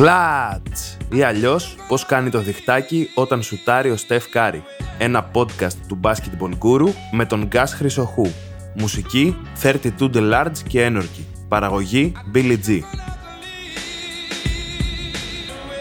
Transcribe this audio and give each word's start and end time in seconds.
Clutch! 0.00 0.96
Ή 1.12 1.22
αλλιώς 1.22 1.76
πώς 1.88 2.06
κάνει 2.06 2.30
το 2.30 2.40
διχτάκι 2.40 3.08
όταν 3.14 3.42
σουτάρει 3.42 3.90
ο 3.90 3.96
Στεφ 3.96 4.28
Κάρι. 4.28 4.62
Ένα 4.98 5.30
podcast 5.34 5.74
του 5.88 6.00
Basketball 6.02 6.50
Guru 6.62 6.88
με 7.12 7.24
τον 7.24 7.46
Γκας 7.46 7.74
Χρυσοχού. 7.74 8.26
Μουσική 8.74 9.36
32 9.62 9.82
The 9.98 10.32
Large 10.32 10.58
και 10.68 10.86
Energy. 10.86 11.24
Παραγωγή 11.48 12.12
Billy 12.34 12.56
G. 12.66 12.80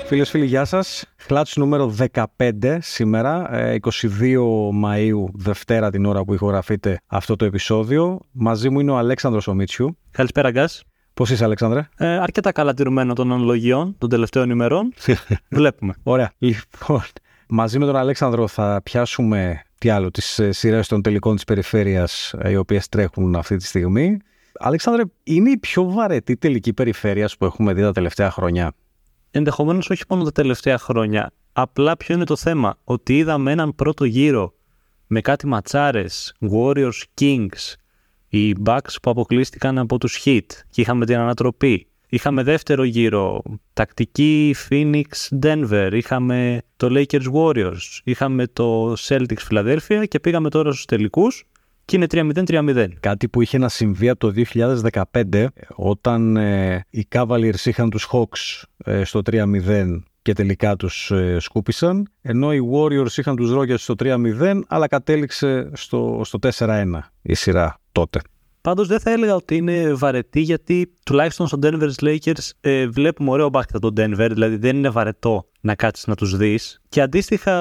Φίλες 0.05 0.29
φίλοι, 0.29 0.45
γεια 0.45 0.65
σας. 0.65 1.05
Clutch 1.27 1.55
νούμερο 1.55 1.87
15 1.87 2.77
σήμερα, 2.81 3.55
ε, 3.55 3.73
22 3.73 4.71
Μαΐου, 4.83 5.23
Δευτέρα 5.33 5.89
την 5.89 6.05
ώρα 6.05 6.23
που 6.23 6.33
ηχογραφείται 6.33 6.99
αυτό 7.07 7.35
το 7.35 7.45
επεισόδιο. 7.45 8.19
Μαζί 8.31 8.69
μου 8.69 8.79
είναι 8.79 8.91
ο 8.91 8.97
Αλέξανδρος 8.97 9.47
Ομίτσιου. 9.47 9.97
Καλησπέρα, 10.11 10.51
Γκας. 10.51 10.83
Πώς 11.19 11.29
είσαι, 11.29 11.43
Αλέξανδρε; 11.43 11.89
Ε, 11.97 12.07
αρκετά 12.07 12.51
καλά 12.51 12.73
τηρουμένο 12.73 13.13
των 13.13 13.31
αναλογιών 13.31 13.95
των 13.97 14.09
τελευταίων 14.09 14.49
ημερών. 14.49 14.93
Βλέπουμε. 15.49 15.93
Ωραία. 16.03 16.31
Λοιπόν, 16.37 17.01
μαζί 17.47 17.79
με 17.79 17.85
τον 17.85 17.95
Αλέξανδρο 17.95 18.47
θα 18.47 18.81
πιάσουμε 18.83 19.63
τι 19.77 19.89
άλλο, 19.89 20.11
τις 20.11 20.39
ε, 20.39 20.51
σειρές 20.51 20.87
των 20.87 21.01
τελικών 21.01 21.35
της 21.35 21.43
περιφέρειας 21.43 22.33
ε, 22.39 22.49
οι 22.49 22.55
οποίες 22.55 22.89
τρέχουν 22.89 23.35
αυτή 23.35 23.57
τη 23.57 23.65
στιγμή. 23.65 24.17
Αλέξανδρε, 24.59 25.03
είναι 25.23 25.49
η 25.49 25.57
πιο 25.57 25.83
βαρετή 25.83 26.37
τελική 26.37 26.73
περιφέρειας 26.73 27.37
που 27.37 27.45
έχουμε 27.45 27.73
δει 27.73 27.81
τα 27.81 27.91
τελευταία 27.91 28.31
χρόνια; 28.31 28.73
Ενδεχομένως 29.31 29.89
όχι 29.89 30.03
μόνο 30.09 30.23
τα 30.23 30.31
τελευταία 30.31 30.77
χρόνια. 30.77 31.31
Απλά 31.53 31.97
ποιο 31.97 32.15
είναι 32.15 32.25
το 32.25 32.35
θέμα; 32.35 32.77
Ότι 32.83 33.17
είδαμε 33.17 33.51
έναν 33.51 33.75
πρώτο 33.75 34.05
γύρο 34.05 34.53
με 35.07 35.21
κάτι 35.21 35.47
ματσάρες, 35.47 36.35
Warriors 36.51 37.03
Kings, 37.21 37.73
οι 38.29 38.55
Bucks 38.65 38.95
που 39.01 39.09
αποκλείστηκαν 39.09 39.77
από 39.77 39.97
τους 39.97 40.21
Heat 40.25 40.45
και 40.69 40.81
είχαμε 40.81 41.05
την 41.05 41.15
ανατροπή. 41.15 41.87
Είχαμε 42.11 42.43
δεύτερο 42.43 42.83
γύρο, 42.83 43.41
τακτική 43.73 44.55
Phoenix 44.69 45.03
Denver, 45.43 45.89
είχαμε 45.93 46.61
το 46.75 46.87
Lakers 46.91 47.25
Warriors, 47.33 47.99
είχαμε 48.03 48.47
το 48.47 48.93
Celtics 48.93 49.47
Philadelphia 49.49 50.03
και 50.07 50.19
πήγαμε 50.19 50.49
τώρα 50.49 50.71
στους 50.71 50.85
τελικούς 50.85 51.45
και 51.85 51.95
είναι 51.95 52.05
3-0-3-0. 52.11 52.87
Κάτι 52.99 53.27
που 53.27 53.41
είχε 53.41 53.57
να 53.57 53.69
συμβεί 53.69 54.09
από 54.09 54.19
το 54.19 54.43
2015 55.11 55.45
όταν 55.75 56.37
ε, 56.37 56.85
οι 56.89 57.07
Cavaliers 57.15 57.65
είχαν 57.65 57.89
τους 57.89 58.09
Hawks 58.11 58.63
ε, 58.77 59.03
στο 59.03 59.21
3-0 59.31 59.99
και 60.21 60.33
τελικά 60.33 60.75
τους 60.75 61.11
ε, 61.11 61.37
σκούπισαν, 61.39 62.11
ενώ 62.21 62.53
οι 62.53 62.59
Warriors 62.73 63.17
είχαν 63.17 63.35
τους 63.35 63.53
Rockets 63.53 63.77
στο 63.77 63.93
3-0 63.99 64.61
αλλά 64.67 64.87
κατέληξε 64.87 65.69
στο, 65.73 66.21
στο 66.23 66.39
4-1 66.57 66.85
η 67.21 67.33
σειρά 67.33 67.79
τότε. 67.91 68.19
Πάντως 68.61 68.87
δεν 68.87 68.99
θα 68.99 69.11
έλεγα 69.11 69.35
ότι 69.35 69.55
είναι 69.55 69.93
βαρετή 69.93 70.39
γιατί 70.39 70.93
τουλάχιστον 71.05 71.47
στο 71.47 71.59
Denver 71.61 71.89
Lakers 72.01 72.49
ε, 72.61 72.87
βλέπουμε 72.87 73.29
ωραίο 73.29 73.49
μπάσκετ 73.49 73.75
από 73.75 73.93
τον 73.93 74.05
Denver, 74.05 74.29
δηλαδή 74.31 74.55
δεν 74.55 74.77
είναι 74.77 74.89
βαρετό 74.89 75.49
να 75.61 75.75
κάτσεις 75.75 76.07
να 76.07 76.15
τους 76.15 76.37
δεις. 76.37 76.81
Και 76.89 77.01
αντίστοιχα, 77.01 77.53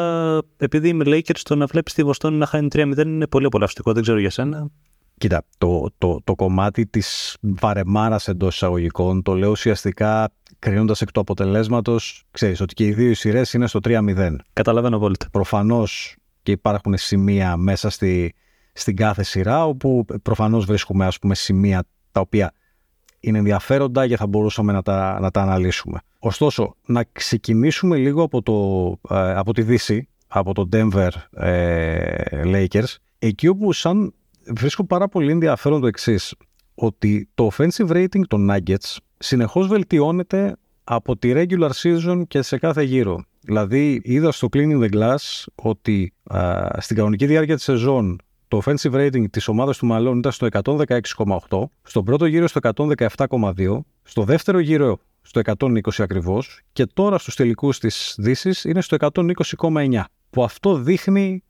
επειδή 0.56 0.88
είμαι 0.88 1.04
Lakers, 1.06 1.40
το 1.42 1.56
να 1.56 1.66
βλέπεις 1.66 1.94
τη 1.94 2.02
Βοστόνη 2.02 2.36
να 2.36 2.46
χάνει 2.46 2.68
3-0 2.72 2.96
είναι 2.96 3.26
πολύ 3.26 3.46
απολαυστικό, 3.46 3.92
δεν 3.92 4.02
ξέρω 4.02 4.18
για 4.18 4.30
σένα. 4.30 4.70
Κοίτα, 5.18 5.44
το, 5.58 5.86
το, 5.98 6.20
το 6.24 6.34
κομμάτι 6.34 6.86
της 6.86 7.36
βαρεμάρας 7.40 8.28
εντός 8.28 8.54
εισαγωγικών 8.54 9.22
το 9.22 9.34
λέω 9.34 9.50
ουσιαστικά 9.50 10.32
κρίνοντας 10.58 11.00
εκ 11.00 11.12
του 11.12 11.20
αποτελέσματος, 11.20 12.24
ξέρεις 12.30 12.60
ότι 12.60 12.74
και 12.74 12.84
οι 12.84 12.92
δύο 12.92 13.14
σειρέ 13.14 13.42
είναι 13.52 13.66
στο 13.66 13.78
3-0. 13.82 14.34
Καταλαβαίνω 14.52 14.96
απόλυτα. 14.96 15.26
Προφανώς 15.30 16.16
και 16.42 16.52
υπάρχουν 16.52 16.96
σημεία 16.96 17.56
μέσα 17.56 17.90
στη, 17.90 18.34
στην 18.78 18.96
κάθε 18.96 19.22
σειρά, 19.22 19.66
όπου 19.66 20.04
προφανώς 20.22 20.64
βρίσκουμε 20.64 21.06
ας 21.06 21.18
πούμε, 21.18 21.34
σημεία 21.34 21.84
τα 22.12 22.20
οποία 22.20 22.52
είναι 23.20 23.38
ενδιαφέροντα 23.38 24.06
και 24.08 24.16
θα 24.16 24.26
μπορούσαμε 24.26 24.72
να 24.72 24.82
τα, 24.82 25.20
να 25.20 25.30
τα 25.30 25.42
αναλύσουμε. 25.42 25.98
Ωστόσο, 26.18 26.74
να 26.86 27.04
ξεκινήσουμε 27.12 27.96
λίγο 27.96 28.22
από, 28.22 28.42
το, 28.42 29.14
ε, 29.14 29.34
από 29.34 29.52
τη 29.52 29.62
Δύση, 29.62 30.08
από 30.26 30.54
το 30.54 30.68
Denver 30.72 31.10
ε, 31.30 32.22
Lakers, 32.44 32.94
εκεί 33.18 33.48
όπου 33.48 33.72
σαν 33.72 34.14
βρίσκω 34.54 34.84
πάρα 34.84 35.08
πολύ 35.08 35.30
ενδιαφέρον 35.30 35.80
το 35.80 35.86
εξής 35.86 36.34
ότι 36.74 37.28
το 37.34 37.50
offensive 37.52 37.88
rating 37.88 38.22
των 38.28 38.50
Nuggets 38.50 38.96
συνεχώς 39.18 39.66
βελτιώνεται 39.66 40.56
από 40.84 41.16
τη 41.16 41.32
regular 41.34 41.70
season 41.70 42.22
και 42.28 42.42
σε 42.42 42.58
κάθε 42.58 42.82
γύρο. 42.82 43.24
Δηλαδή, 43.40 44.00
είδα 44.04 44.32
στο 44.32 44.48
Cleaning 44.52 44.82
the 44.82 44.92
Glass 44.92 45.44
ότι 45.54 46.12
στην 46.78 46.96
κανονική 46.96 47.26
διάρκεια 47.26 47.54
της 47.54 47.64
σεζόν 47.64 48.18
το 48.48 48.62
offensive 48.64 48.92
rating 48.92 49.24
της 49.30 49.48
ομάδας 49.48 49.78
του 49.78 49.86
Μαλόν 49.86 50.18
ήταν 50.18 50.32
στο 50.32 50.48
116,8, 50.50 51.62
στον 51.82 52.04
πρώτο 52.04 52.26
γύρο 52.26 52.46
στο 52.46 52.60
117,2, 52.62 53.78
στο 54.02 54.22
δεύτερο 54.24 54.58
γύρο 54.58 54.98
στο 55.22 55.40
120 55.58 55.78
ακριβώς 55.98 56.60
και 56.72 56.86
τώρα 56.86 57.18
στους 57.18 57.34
τελικούς 57.34 57.78
της 57.78 58.14
δύσης 58.18 58.64
είναι 58.64 58.80
στο 58.80 58.96
120,9 59.00 60.00
που 60.30 60.44
αυτό 60.44 60.74
δείχνει 60.74 61.42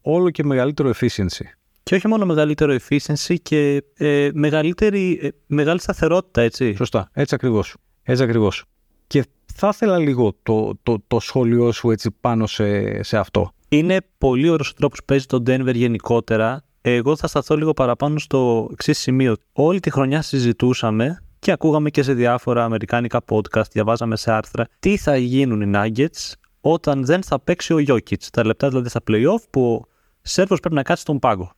όλο 0.00 0.30
και 0.30 0.44
μεγαλύτερο 0.44 0.90
efficiency. 0.90 1.44
Και 1.82 1.94
όχι 1.94 2.08
μόνο 2.08 2.26
μεγαλύτερο 2.26 2.76
efficiency 2.88 3.34
και 3.42 3.84
ε, 3.96 4.30
μεγαλύτερη, 4.34 5.18
ε, 5.22 5.28
μεγάλη 5.46 5.80
σταθερότητα, 5.80 6.42
έτσι. 6.42 6.74
Σωστά, 6.74 7.10
έτσι 7.12 7.34
ακριβώς. 7.34 7.76
Έτσι 8.02 8.22
ακριβώς. 8.22 8.64
Και 9.06 9.24
θα 9.54 9.68
ήθελα 9.72 9.98
λίγο 9.98 10.36
το, 10.42 10.78
το, 10.82 11.02
το 11.06 11.20
σχόλιο 11.20 11.72
σου 11.72 11.90
έτσι 11.90 12.10
πάνω 12.20 12.46
σε, 12.46 13.02
σε 13.02 13.16
αυτό. 13.16 13.52
Είναι 13.72 13.98
πολύ 14.18 14.48
ωραίος 14.48 14.70
ο 14.70 14.72
τρόπος 14.76 14.98
που 14.98 15.04
παίζει 15.04 15.26
το 15.26 15.42
Denver 15.46 15.74
γενικότερα. 15.74 16.64
Εγώ 16.80 17.16
θα 17.16 17.26
σταθώ 17.26 17.56
λίγο 17.56 17.72
παραπάνω 17.72 18.18
στο 18.18 18.68
εξής 18.72 18.98
σημείο. 18.98 19.36
Όλη 19.52 19.80
τη 19.80 19.90
χρονιά 19.90 20.22
συζητούσαμε 20.22 21.22
και 21.38 21.50
ακούγαμε 21.50 21.90
και 21.90 22.02
σε 22.02 22.12
διάφορα 22.12 22.64
αμερικάνικα 22.64 23.20
podcast, 23.30 23.70
διαβάζαμε 23.72 24.16
σε 24.16 24.32
άρθρα, 24.32 24.66
τι 24.78 24.96
θα 24.96 25.16
γίνουν 25.16 25.60
οι 25.60 25.70
Nuggets 25.74 26.32
όταν 26.60 27.04
δεν 27.04 27.22
θα 27.22 27.40
παίξει 27.40 27.72
ο 27.72 27.76
Jokic. 27.86 28.22
Τα 28.32 28.46
λεπτά 28.46 28.68
δηλαδή 28.68 28.88
στα 28.88 29.00
playoff 29.10 29.42
που 29.50 29.72
ο 29.72 29.88
Σέρβος 30.22 30.60
πρέπει 30.60 30.74
να 30.74 30.82
κάτσει 30.82 31.02
στον 31.02 31.18
πάγκο. 31.18 31.52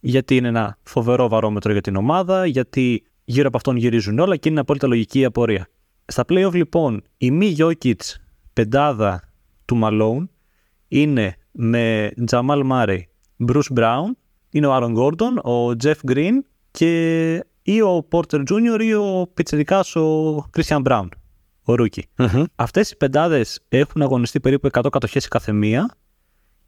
Γιατί 0.00 0.36
είναι 0.36 0.48
ένα 0.48 0.78
φοβερό 0.82 1.28
βαρόμετρο 1.28 1.72
για 1.72 1.80
την 1.80 1.96
ομάδα, 1.96 2.46
γιατί 2.46 3.02
γύρω 3.24 3.48
από 3.48 3.56
αυτόν 3.56 3.76
γυρίζουν 3.76 4.18
όλα 4.18 4.36
και 4.36 4.48
είναι 4.48 4.60
απόλυτα 4.60 4.86
λογική 4.86 5.18
η 5.18 5.24
απορία. 5.24 5.68
Στα 6.04 6.24
playoff 6.28 6.52
λοιπόν, 6.52 7.02
η 7.16 7.30
μη 7.30 7.56
Jokic 7.58 8.00
πεντάδα 8.52 9.22
του 9.64 9.80
Malone 9.82 10.28
είναι 10.88 11.34
με 11.50 12.12
Τζαμάλ 12.24 12.64
Μάρεϊ, 12.64 13.08
Bruce 13.48 13.78
Brown, 13.78 14.04
είναι 14.50 14.66
ο 14.66 14.72
Άρον 14.72 14.92
Γκόρντον, 14.92 15.38
ο 15.38 15.76
Jeff 15.82 16.10
Green 16.10 16.32
και 16.70 17.44
ή 17.62 17.80
ο 17.80 18.08
Porter 18.10 18.42
Jr. 18.50 18.80
ή 18.80 18.94
ο 18.94 19.30
πιτσερικάς 19.34 19.96
ο 19.96 20.34
Christian 20.56 20.82
Brown, 20.82 21.08
ο 21.62 21.74
Ρούκι. 21.74 22.06
Mm-hmm. 22.16 22.44
Αυτές 22.54 22.90
οι 22.90 22.96
πεντάδες 22.96 23.60
έχουν 23.68 24.02
αγωνιστεί 24.02 24.40
περίπου 24.40 24.68
100 24.72 24.86
κατοχές 24.90 25.24
η 25.24 25.28
κάθε 25.28 25.52
μία 25.52 25.94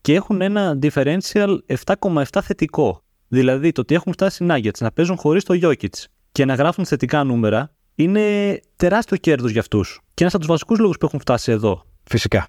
και 0.00 0.15
έχουν 0.15 0.41
ένα 0.41 0.78
differential 0.82 1.59
7,7 1.84 2.25
θετικό. 2.43 3.03
Δηλαδή 3.28 3.72
το 3.72 3.81
ότι 3.81 3.94
έχουν 3.94 4.12
φτάσει 4.12 4.44
οι 4.44 4.47
Nuggets 4.50 4.78
να 4.78 4.93
παίζουν 4.93 5.16
χωρίς 5.16 5.44
το 5.44 5.59
Jokic 5.62 6.04
και 6.32 6.44
να 6.44 6.54
γράφουν 6.54 6.84
θετικά 6.84 7.25
νούμερα 7.25 7.70
είναι 7.94 8.60
τεράστιο 8.76 9.16
κέρδος 9.16 9.50
για 9.50 9.60
αυτούς. 9.60 10.00
Και 10.14 10.22
ένας 10.22 10.34
από 10.34 10.43
τους 10.43 10.53
βασικούς 10.53 10.78
λόγους 10.78 10.97
που 10.99 11.06
έχουν 11.06 11.20
φτάσει 11.20 11.53
εδώ. 11.53 11.84
Φυσικά. 12.04 12.47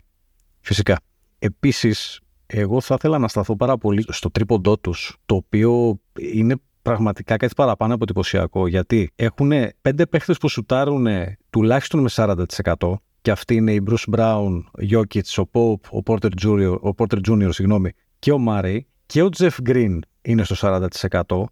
Φυσικά. 0.62 1.00
Επίσης, 1.40 2.20
εγώ 2.56 2.82
θα 2.82 2.96
ήθελα 2.98 3.18
να 3.18 3.28
σταθώ 3.28 3.56
πάρα 3.56 3.78
πολύ 3.78 4.06
στο 4.08 4.32
τρίποντό 4.32 4.78
τους, 4.78 5.18
το 5.26 5.36
οποίο 5.36 6.00
είναι 6.34 6.56
πραγματικά 6.82 7.38
κάτι 7.38 7.54
παραπάνω 7.56 7.94
από 7.94 8.04
εντυπωσιακό, 8.04 8.68
γιατί 8.68 9.12
έχουν 9.16 9.52
πέντε 9.82 10.06
παίχτες 10.06 10.38
που 10.38 10.48
σουτάρουν 10.48 11.08
τουλάχιστον 11.50 12.02
με 12.02 12.10
40%. 12.14 12.94
Και 13.22 13.32
αυτοί 13.32 13.56
είναι 13.56 13.74
οι 13.74 13.84
Bruce 13.90 14.16
Brown, 14.16 14.64
Jokic, 14.92 15.44
ο 15.44 15.50
Pope, 15.52 16.00
ο 16.00 16.02
Porter 16.06 16.30
Jr., 16.44 16.78
ο 16.82 16.90
Porter 16.98 17.18
Jr. 17.30 17.50
Συγγνώμη, 17.50 17.92
και 18.20 18.32
ο 18.32 18.40
Murray 18.48 18.80
και 19.06 19.22
ο 19.22 19.30
Jeff 19.38 19.70
Green 19.70 20.00
είναι 20.22 20.44
στο 20.44 20.80
40%. 21.28 21.44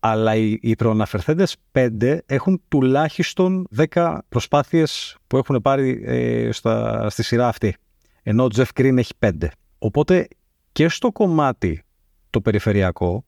Αλλά 0.00 0.34
οι, 0.34 0.58
οι 0.60 0.74
προαναφερθέντες 0.74 1.56
πέντε 1.72 2.22
έχουν 2.26 2.62
τουλάχιστον 2.68 3.66
10 3.92 4.18
προσπάθειες 4.28 5.16
που 5.26 5.36
έχουν 5.36 5.62
πάρει 5.62 6.02
ε, 6.04 6.52
στα, 6.52 7.06
στη 7.10 7.22
σειρά 7.22 7.48
αυτή. 7.48 7.74
Ενώ 8.22 8.44
ο 8.44 8.48
Jeff 8.54 8.80
Green 8.80 8.96
έχει 8.96 9.12
5. 9.18 9.30
Οπότε 9.78 10.28
και 10.72 10.88
στο 10.88 11.12
κομμάτι 11.12 11.82
το 12.30 12.40
περιφερειακό 12.40 13.24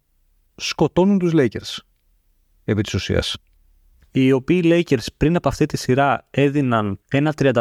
σκοτώνουν 0.57 1.19
τους 1.19 1.33
Lakers 1.35 1.79
επί 2.65 2.83
της 2.83 2.95
ουσίας. 2.95 3.37
Οι 4.11 4.33
οποίοι 4.33 4.61
Lakers 4.65 5.07
πριν 5.17 5.37
από 5.37 5.49
αυτή 5.49 5.67
τη 5.67 5.77
σειρά 5.77 6.27
έδιναν 6.31 6.99
ένα 7.11 7.35
35% 7.37 7.61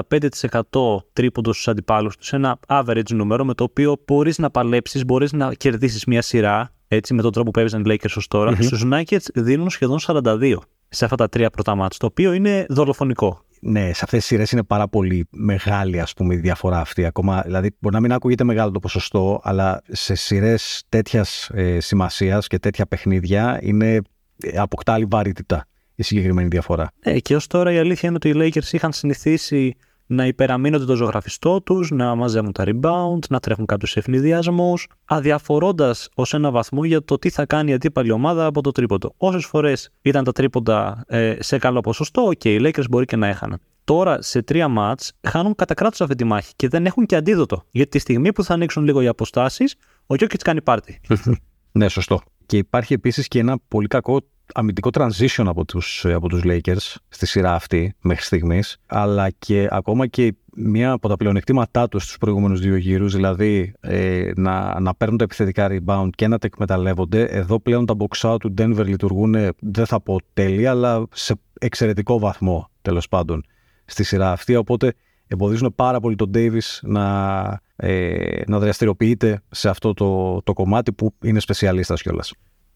τρίποντος 1.13 1.55
στους 1.55 1.67
αντιπάλους 1.67 2.17
τους, 2.17 2.33
ένα 2.33 2.59
average 2.67 3.09
νούμερο 3.09 3.45
με 3.45 3.53
το 3.53 3.63
οποίο 3.63 3.95
μπορείς 4.07 4.37
να 4.37 4.49
παλέψεις, 4.49 5.05
μπορείς 5.05 5.31
να 5.31 5.53
κερδίσεις 5.53 6.05
μια 6.05 6.21
σειρά 6.21 6.73
έτσι, 6.87 7.13
με 7.13 7.21
τον 7.21 7.31
τρόπο 7.31 7.51
που 7.51 7.59
έπαιζαν 7.59 7.81
οι 7.81 7.83
Lakers 7.87 8.13
ως 8.15 8.27
τώρα. 8.27 8.51
Mm-hmm. 8.51 8.63
Στους 8.63 8.83
Nuggets 8.85 9.25
δίνουν 9.33 9.69
σχεδόν 9.69 9.97
42 10.01 10.55
σε 10.89 11.03
αυτά 11.05 11.17
τα 11.17 11.29
τρία 11.29 11.49
πρώτα 11.49 11.75
μάτια, 11.75 11.99
το 11.99 12.05
οποίο 12.05 12.33
είναι 12.33 12.65
δολοφονικό 12.69 13.45
ναι, 13.63 13.93
σε 13.93 14.01
αυτές 14.03 14.19
τις 14.19 14.25
σειρές 14.25 14.51
είναι 14.51 14.63
πάρα 14.63 14.87
πολύ 14.87 15.27
μεγάλη 15.31 15.99
ας 15.99 16.13
πούμε, 16.13 16.33
η 16.33 16.37
διαφορά 16.37 16.79
αυτή. 16.79 17.05
Ακόμα, 17.05 17.41
δηλαδή, 17.45 17.75
μπορεί 17.79 17.95
να 17.95 18.01
μην 18.01 18.13
ακούγεται 18.13 18.43
μεγάλο 18.43 18.71
το 18.71 18.79
ποσοστό, 18.79 19.39
αλλά 19.43 19.81
σε 19.89 20.15
σειρές 20.15 20.83
τέτοιας 20.89 21.49
ε, 21.53 21.79
σημασίας 21.79 22.47
και 22.47 22.59
τέτοια 22.59 22.85
παιχνίδια 22.85 23.59
είναι, 23.61 23.99
ε, 24.43 24.57
αποκτά 24.57 24.93
άλλη 24.93 25.05
βαρύτητα 25.09 25.65
η 25.95 26.03
συγκεκριμένη 26.03 26.47
διαφορά. 26.47 26.91
Ναι, 27.05 27.19
και 27.19 27.35
ως 27.35 27.47
τώρα 27.47 27.71
η 27.71 27.77
αλήθεια 27.77 28.09
είναι 28.09 28.17
ότι 28.23 28.29
οι 28.29 28.33
Lakers 28.35 28.73
είχαν 28.73 28.91
συνηθίσει 28.91 29.75
να 30.11 30.25
υπεραμείνονται 30.25 30.85
το 30.85 30.95
ζωγραφιστό 30.95 31.61
τους, 31.61 31.91
να 31.91 32.15
μαζεύουν 32.15 32.51
τα 32.51 32.63
rebound, 32.67 33.27
να 33.29 33.39
τρέχουν 33.39 33.65
κάποιου 33.65 33.87
ευνηδιασμούς, 33.95 34.87
αδιαφορώντας 35.05 36.09
ως 36.15 36.33
ένα 36.33 36.51
βαθμό 36.51 36.83
για 36.85 37.03
το 37.03 37.17
τι 37.17 37.29
θα 37.29 37.45
κάνει 37.45 37.71
η 37.71 37.73
αντίπαλη 37.73 38.11
ομάδα 38.11 38.45
από 38.45 38.61
το 38.61 38.71
τρίποντο. 38.71 39.13
Όσες 39.17 39.45
φορές 39.45 39.89
ήταν 40.01 40.23
τα 40.23 40.31
τρίποντα 40.31 41.03
ε, 41.07 41.35
σε 41.39 41.57
καλό 41.57 41.79
ποσοστό, 41.79 42.31
και 42.37 42.55
okay, 42.55 42.61
οι 42.61 42.63
Lakers 42.63 42.89
μπορεί 42.89 43.05
και 43.05 43.15
να 43.15 43.27
έχαναν. 43.27 43.59
Τώρα 43.83 44.21
σε 44.21 44.41
τρία 44.41 44.67
μάτς 44.67 45.13
χάνουν 45.21 45.55
κατά 45.55 45.73
κράτος 45.73 46.01
αυτή 46.01 46.15
τη 46.15 46.23
μάχη 46.23 46.53
και 46.55 46.67
δεν 46.67 46.85
έχουν 46.85 47.05
και 47.05 47.15
αντίδοτο. 47.15 47.63
Γιατί 47.71 47.89
τη 47.89 47.99
στιγμή 47.99 48.33
που 48.33 48.43
θα 48.43 48.53
ανοίξουν 48.53 48.83
λίγο 48.83 49.01
οι 49.01 49.07
αποστάσεις, 49.07 49.75
ο 50.05 50.15
Γιώκητ 50.15 50.41
κάνει 50.41 50.61
πάρτι. 50.61 50.99
ναι, 51.71 51.87
σωστό. 51.87 52.21
Και 52.51 52.57
υπάρχει 52.57 52.93
επίσης 52.93 53.27
και 53.27 53.39
ένα 53.39 53.57
πολύ 53.67 53.87
κακό 53.87 54.21
αμυντικό 54.53 54.89
transition 54.93 55.43
από 55.45 55.65
τους, 55.65 56.05
από 56.05 56.29
τους 56.29 56.41
Lakers 56.45 56.95
στη 57.09 57.25
σειρά 57.25 57.53
αυτή 57.53 57.95
μέχρι 58.01 58.23
στιγμής, 58.23 58.77
αλλά 58.85 59.29
και 59.29 59.67
ακόμα 59.69 60.07
και 60.07 60.35
μία 60.55 60.91
από 60.91 61.07
τα 61.07 61.17
πλεονεκτήματά 61.17 61.87
τους 61.87 62.03
στους 62.03 62.17
προηγούμενους 62.17 62.59
δύο 62.59 62.75
γύρους, 62.75 63.15
δηλαδή 63.15 63.73
ε, 63.79 64.31
να, 64.35 64.79
να 64.79 64.95
παίρνουν 64.95 65.17
τα 65.17 65.23
επιθετικά 65.23 65.67
rebound 65.69 66.09
και 66.15 66.27
να 66.27 66.37
τα 66.37 66.47
εκμεταλλεύονται. 66.47 67.23
Εδώ 67.23 67.59
πλέον 67.59 67.85
τα 67.85 67.95
box 67.97 68.31
out 68.31 68.39
του 68.39 68.53
Denver 68.57 68.85
λειτουργούν, 68.85 69.35
δεν 69.59 69.85
θα 69.85 70.01
πω 70.01 70.19
τέλεια, 70.33 70.69
αλλά 70.69 71.07
σε 71.11 71.35
εξαιρετικό 71.59 72.19
βαθμό 72.19 72.69
τέλος 72.81 73.07
πάντων 73.07 73.45
στη 73.85 74.03
σειρά 74.03 74.31
αυτή, 74.31 74.55
οπότε 74.55 74.93
εμποδίζουν 75.27 75.73
πάρα 75.75 75.99
πολύ 75.99 76.15
τον 76.15 76.31
Davis 76.33 76.79
να, 76.81 77.61
ε, 77.83 78.41
να 78.47 78.59
δραστηριοποιείται 78.59 79.41
σε 79.49 79.69
αυτό 79.69 79.93
το, 79.93 80.41
το 80.41 80.53
κομμάτι 80.53 80.91
που 80.91 81.13
είναι 81.23 81.39
σπεσιαλίστας 81.39 82.01
κιόλας. 82.01 82.33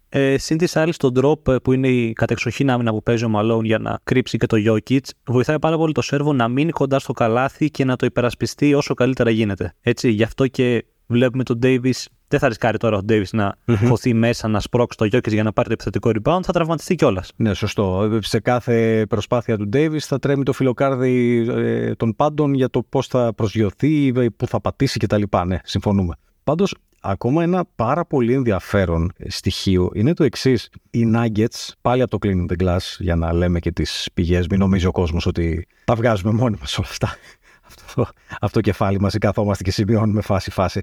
Ε, 0.09 0.37
Συν 0.37 0.57
της 0.57 0.75
άλλης, 0.75 0.97
τον 0.97 1.13
drop 1.15 1.47
ε, 1.53 1.55
που 1.63 1.73
είναι 1.73 1.87
η 1.87 2.13
κατεξοχήν 2.13 2.69
άμυνα 2.69 2.91
που 2.91 3.03
παίζει 3.03 3.25
ο 3.25 3.29
Μαλόν 3.29 3.65
για 3.65 3.79
να 3.79 3.99
κρύψει 4.03 4.37
και 4.37 4.45
το 4.45 4.57
Jokic, 4.67 4.99
βοηθάει 5.25 5.59
πάρα 5.59 5.77
πολύ 5.77 5.93
το 5.93 6.01
σερβο 6.01 6.33
να 6.33 6.47
μείνει 6.47 6.71
κοντά 6.71 6.99
στο 6.99 7.13
καλάθι 7.13 7.69
και 7.69 7.85
να 7.85 7.95
το 7.95 8.05
υπερασπιστεί 8.05 8.73
όσο 8.73 8.93
καλύτερα 8.93 9.29
γίνεται. 9.29 9.73
Έτσι, 9.81 10.09
γι' 10.09 10.23
αυτό 10.23 10.47
και 10.47 10.85
βλέπουμε 11.05 11.43
τον 11.43 11.59
Davis. 11.63 12.05
Δεν 12.35 12.43
θα 12.43 12.49
ρισκάρει 12.49 12.77
τώρα 12.77 12.97
ο 12.97 13.01
Davis 13.09 13.29
να 13.31 13.55
mm 13.67 13.75
χωθεί 13.87 14.13
μέσα, 14.13 14.47
να 14.47 14.59
σπρώξει 14.59 14.97
το 14.97 15.05
Jokic 15.05 15.31
για 15.31 15.43
να 15.43 15.53
πάρει 15.53 15.67
το 15.67 15.73
επιθετικό 15.73 16.11
rebound, 16.13 16.39
θα 16.43 16.53
τραυματιστεί 16.53 16.95
κιόλας. 16.95 17.31
Ναι, 17.35 17.53
σωστό. 17.53 18.19
Σε 18.21 18.39
κάθε 18.39 19.05
προσπάθεια 19.09 19.57
του 19.57 19.69
Davis 19.73 19.99
θα 19.99 20.19
τρέμει 20.19 20.43
το 20.43 20.53
φιλοκάρδι 20.53 21.45
ε, 21.49 21.95
των 21.95 22.15
πάντων 22.15 22.53
για 22.53 22.69
το 22.69 22.83
πώς 22.83 23.07
θα 23.07 23.33
προσγειωθεί, 23.35 24.11
πού 24.31 24.47
θα 24.47 24.61
πατήσει 24.61 24.99
κτλ. 24.99 25.21
Ναι, 25.45 25.57
συμφωνούμε. 25.63 26.15
Πάντως, 26.43 26.75
Ακόμα 27.07 27.43
ένα 27.43 27.65
πάρα 27.75 28.05
πολύ 28.05 28.33
ενδιαφέρον 28.33 29.11
στοιχείο 29.27 29.91
είναι 29.93 30.13
το 30.13 30.23
εξής. 30.23 30.69
Οι 30.89 31.11
Nuggets, 31.15 31.69
πάλι 31.81 32.01
από 32.01 32.19
το 32.19 32.27
Cleaning 32.27 32.51
the 32.51 32.63
Glass, 32.63 32.95
για 32.99 33.15
να 33.15 33.33
λέμε 33.33 33.59
και 33.59 33.71
τις 33.71 34.09
πηγές, 34.13 34.47
μην 34.47 34.59
νομίζει 34.59 34.85
ο 34.85 34.91
κόσμος 34.91 35.25
ότι 35.25 35.67
τα 35.83 35.95
βγάζουμε 35.95 36.31
μόνοι 36.31 36.57
μας 36.59 36.77
όλα 36.77 36.87
αυτά. 36.89 37.15
Αυτό, 37.67 38.07
αυτό 38.41 38.61
κεφάλι 38.61 38.99
μας 38.99 39.13
ή 39.13 39.17
καθόμαστε 39.17 39.63
και 39.63 39.71
σημειώνουμε 39.71 40.21
φάση-φάση. 40.21 40.81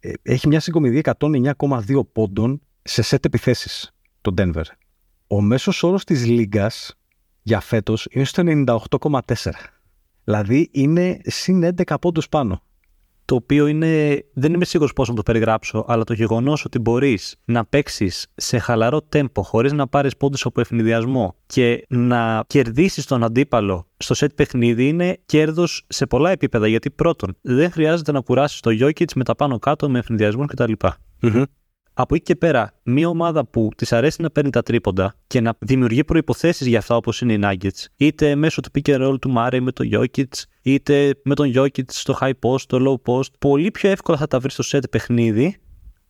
Ε, 0.00 0.12
έχει 0.22 0.48
μια 0.48 0.60
συγκομιδή 0.60 1.02
109,2 1.18 2.06
πόντων 2.12 2.60
σε 2.82 3.02
σετ 3.02 3.24
επιθέσεις 3.24 3.94
το 4.20 4.34
Denver. 4.36 4.64
Ο 5.26 5.40
μέσος 5.40 5.82
όρος 5.82 6.04
της 6.04 6.26
Λίγκας 6.26 6.98
για 7.42 7.60
φέτος 7.60 8.08
είναι 8.10 8.24
στο 8.24 8.42
98,4. 8.46 9.20
Δηλαδή 10.24 10.68
είναι 10.72 11.20
συν 11.24 11.64
11 11.64 11.94
πόντους 12.00 12.28
πάνω 12.28 12.62
το 13.30 13.36
οποίο 13.36 13.66
είναι, 13.66 14.22
δεν 14.32 14.52
είμαι 14.54 14.64
σίγουρος 14.64 14.92
πώς 14.92 15.08
να 15.08 15.14
το 15.14 15.22
περιγράψω, 15.22 15.84
αλλά 15.88 16.04
το 16.04 16.12
γεγονός 16.12 16.64
ότι 16.64 16.78
μπορείς 16.78 17.36
να 17.44 17.64
παίξεις 17.64 18.26
σε 18.34 18.58
χαλαρό 18.58 19.02
τέμπο 19.02 19.42
χωρίς 19.42 19.72
να 19.72 19.88
πάρεις 19.88 20.16
πόντους 20.16 20.44
από 20.44 20.60
ευνηδιασμό 20.60 21.36
και 21.46 21.84
να 21.88 22.44
κερδίσεις 22.46 23.06
τον 23.06 23.24
αντίπαλο 23.24 23.86
στο 23.96 24.14
σετ 24.14 24.32
παιχνίδι 24.34 24.88
είναι 24.88 25.18
κέρδος 25.26 25.84
σε 25.88 26.06
πολλά 26.06 26.30
επίπεδα, 26.30 26.66
γιατί 26.66 26.90
πρώτον 26.90 27.36
δεν 27.40 27.70
χρειάζεται 27.70 28.12
να 28.12 28.20
κουράσεις 28.20 28.60
το 28.60 28.70
Jokic 28.80 29.12
με 29.14 29.24
τα 29.24 29.34
πάνω 29.34 29.58
κάτω 29.58 29.90
με 29.90 29.98
ευνηδιασμό 29.98 30.46
κτλ. 30.46 30.72
Mm-hmm 31.22 31.44
από 31.94 32.14
εκεί 32.14 32.24
και 32.24 32.36
πέρα, 32.36 32.72
μια 32.82 33.08
ομάδα 33.08 33.46
που 33.46 33.68
της 33.76 33.92
αρέσει 33.92 34.22
να 34.22 34.30
παίρνει 34.30 34.50
τα 34.50 34.62
τρίποντα 34.62 35.14
και 35.26 35.40
να 35.40 35.54
δημιουργεί 35.58 36.04
προποθέσει 36.04 36.68
για 36.68 36.78
αυτά 36.78 36.96
όπως 36.96 37.20
είναι 37.20 37.32
οι 37.32 37.40
Nuggets, 37.42 37.84
είτε 37.96 38.34
μέσω 38.34 38.60
του 38.60 38.70
pick 38.74 38.90
and 38.90 39.08
roll 39.08 39.20
του 39.20 39.34
Murray 39.36 39.58
με 39.60 39.72
τον 39.72 39.88
Jokic, 39.92 40.24
είτε 40.62 41.14
με 41.24 41.34
τον 41.34 41.52
Jokic 41.56 41.84
στο 41.86 42.18
high 42.20 42.32
post, 42.40 42.60
στο 42.60 42.78
low 43.06 43.12
post, 43.12 43.30
πολύ 43.38 43.70
πιο 43.70 43.90
εύκολα 43.90 44.18
θα 44.18 44.26
τα 44.26 44.38
βρεις 44.38 44.52
στο 44.52 44.78
set 44.78 44.90
παιχνίδι 44.90 45.56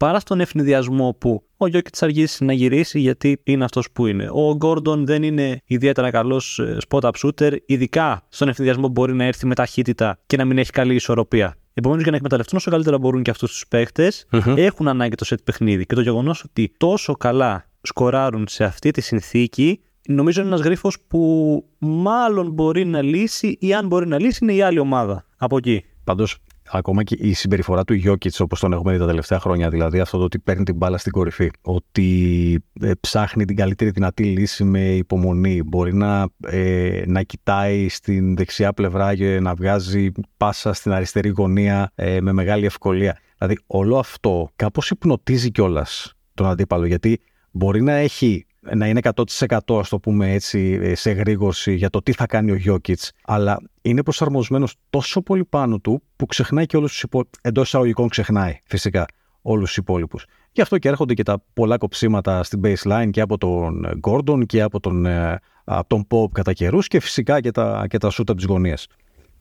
παρά 0.01 0.21
στον 0.21 0.41
ευνηδιασμό 0.41 1.17
που 1.19 1.43
ο 1.57 1.67
Jokic 1.67 1.93
θα 1.93 2.05
αργήσει 2.05 2.45
να 2.45 2.53
γυρίσει 2.53 3.01
γιατί 3.01 3.41
είναι 3.45 3.65
αυτός 3.65 3.91
που 3.93 4.07
είναι. 4.07 4.25
Ο 4.25 4.59
Gordon 4.61 4.99
δεν 4.99 5.23
είναι 5.23 5.61
ιδιαίτερα 5.65 6.11
καλός 6.11 6.59
ε, 6.59 6.77
spot-up 6.89 7.11
shooter, 7.23 7.57
ειδικά 7.67 8.27
στον 8.29 8.49
ευνηδιασμό 8.49 8.89
μπορεί 8.89 9.15
να 9.15 9.25
έρθει 9.25 9.47
με 9.47 9.55
ταχύτητα 9.55 10.19
και 10.27 10.37
να 10.37 10.45
μην 10.45 10.59
έχει 10.59 10.71
καλή 10.71 10.95
ισορροπία. 10.95 11.57
Επομένως, 11.75 12.03
για 12.03 12.11
να 12.11 12.17
εκμεταλλευτούν 12.17 12.59
όσο 12.59 12.71
καλύτερα 12.71 12.99
μπορούν 12.99 13.23
και 13.23 13.31
αυτούς 13.31 13.51
τους 13.51 13.67
παιχτε 13.69 14.13
έχουν 14.57 14.89
ανάγκη 14.89 15.15
το 15.15 15.25
σετ 15.25 15.41
παιχνίδι. 15.45 15.87
Και 15.87 15.95
το 15.95 16.01
γεγονός 16.01 16.45
ότι 16.45 16.73
τόσο 16.77 17.17
καλά 17.17 17.65
σκοράρουν 17.83 18.45
σε 18.49 18.65
αυτή 18.65 18.91
τη 18.91 19.01
συνθήκη, 19.01 19.81
νομίζω 20.09 20.41
είναι 20.41 20.51
ένας 20.51 20.61
γρίφος 20.61 20.97
που 21.09 21.65
μάλλον 21.79 22.51
μπορεί 22.51 22.85
να 22.85 23.03
λύσει 23.03 23.57
ή 23.61 23.75
αν 23.75 23.87
μπορεί 23.87 24.07
να 24.07 24.21
λύσει 24.21 24.39
είναι 24.43 24.53
η 24.53 24.63
άλλη 24.63 24.79
ομάδα 24.79 25.27
από 25.37 25.57
εκεί. 25.57 25.85
Πάντως, 26.05 26.39
ακόμα 26.73 27.03
και 27.03 27.17
η 27.19 27.33
συμπεριφορά 27.33 27.85
του 27.85 27.95
Γιώκητς, 27.95 28.41
όπως 28.41 28.61
τον 28.61 28.73
έχουμε 28.73 28.93
δει 28.93 28.99
τα 28.99 29.07
τελευταία 29.07 29.41
χρόνια, 29.41 29.71
δηλαδή 29.71 30.01
αυτό 30.01 30.19
το 30.19 30.25
ότι 30.25 30.39
παίρνει 30.39 30.65
την 30.65 30.77
μπάλα 30.77 30.99
στην 30.99 31.13
κορυφή, 31.13 31.51
ότι 31.63 32.59
ε, 32.81 32.91
ψάχνει 33.01 33.45
την 33.45 33.57
καλύτερη 33.57 33.91
δυνατή 33.91 34.25
λύση 34.25 34.65
με 34.65 34.95
υπομονή, 34.95 35.63
μπορεί 35.63 35.95
να, 35.95 36.29
ε, 36.41 37.03
να 37.07 37.23
κοιτάει 37.23 37.89
στην 37.89 38.37
δεξιά 38.37 38.73
πλευρά 38.73 39.15
και 39.15 39.41
να 39.41 39.55
βγάζει 39.55 40.13
πάσα 40.37 40.73
στην 40.73 40.93
αριστερή 40.93 41.29
γωνία 41.29 41.93
ε, 41.95 42.21
με 42.21 42.33
μεγάλη 42.33 42.67
ευκολία. 42.67 43.19
Δηλαδή, 43.39 43.59
όλο 43.67 43.99
αυτό 43.99 44.51
κάπως 44.57 44.91
υπνοτίζει 44.91 45.51
κιόλας 45.51 46.15
τον 46.35 46.47
αντίπαλο, 46.47 46.87
γιατί 46.87 47.21
μπορεί 47.51 47.83
να 47.83 47.93
έχει 47.93 48.47
να 48.61 48.89
είναι 48.89 49.01
100% 49.03 49.59
ας 49.79 49.89
το 49.89 49.99
πούμε 49.99 50.33
έτσι 50.33 50.95
σε 50.95 51.11
γρήγορση 51.11 51.75
για 51.75 51.91
το 51.91 52.03
τι 52.03 52.13
θα 52.13 52.27
κάνει 52.27 52.51
ο 52.51 52.55
Γιώκητς 52.55 53.13
αλλά 53.25 53.61
είναι 53.83 54.03
προσαρμοσμένος 54.03 54.75
τόσο 54.91 55.23
πολύ 55.23 55.45
πάνω 55.45 55.79
του 55.79 56.03
που 56.17 56.27
ξεχνάει 56.27 56.67
και 56.67 56.77
όλους 56.77 56.93
τους 56.93 57.03
υπόλοιπους 57.03 57.39
εντός 57.43 57.67
εισαγωγικών 57.67 58.09
ξεχνάει 58.09 58.59
φυσικά 58.65 59.07
όλους 59.43 59.67
τους 59.67 59.77
υπόλοιπους 59.77 60.25
γι' 60.53 60.61
αυτό 60.61 60.79
και 60.79 60.89
έρχονται 60.89 61.15
και 61.15 61.23
τα 61.23 61.43
πολλά 61.53 61.77
κοψίματα 61.77 62.43
στην 62.43 62.61
baseline 62.65 63.09
και 63.11 63.21
από 63.21 63.39
τον 63.39 64.01
Gordon 64.03 64.47
και 64.47 64.63
από 64.63 64.81
τον, 64.81 65.07
ε, 65.07 65.39
από 65.65 65.89
τον 65.89 66.07
Pop 66.11 66.31
κατά 66.33 66.53
καιρούς 66.53 66.87
και 66.87 67.01
φυσικά 67.01 67.41
και 67.41 67.51
τα, 67.51 67.87
και 67.89 67.99
τα 67.99 68.09
shoot 68.09 68.21
από 68.21 68.35
τις 68.35 68.45
γωνίες 68.45 68.89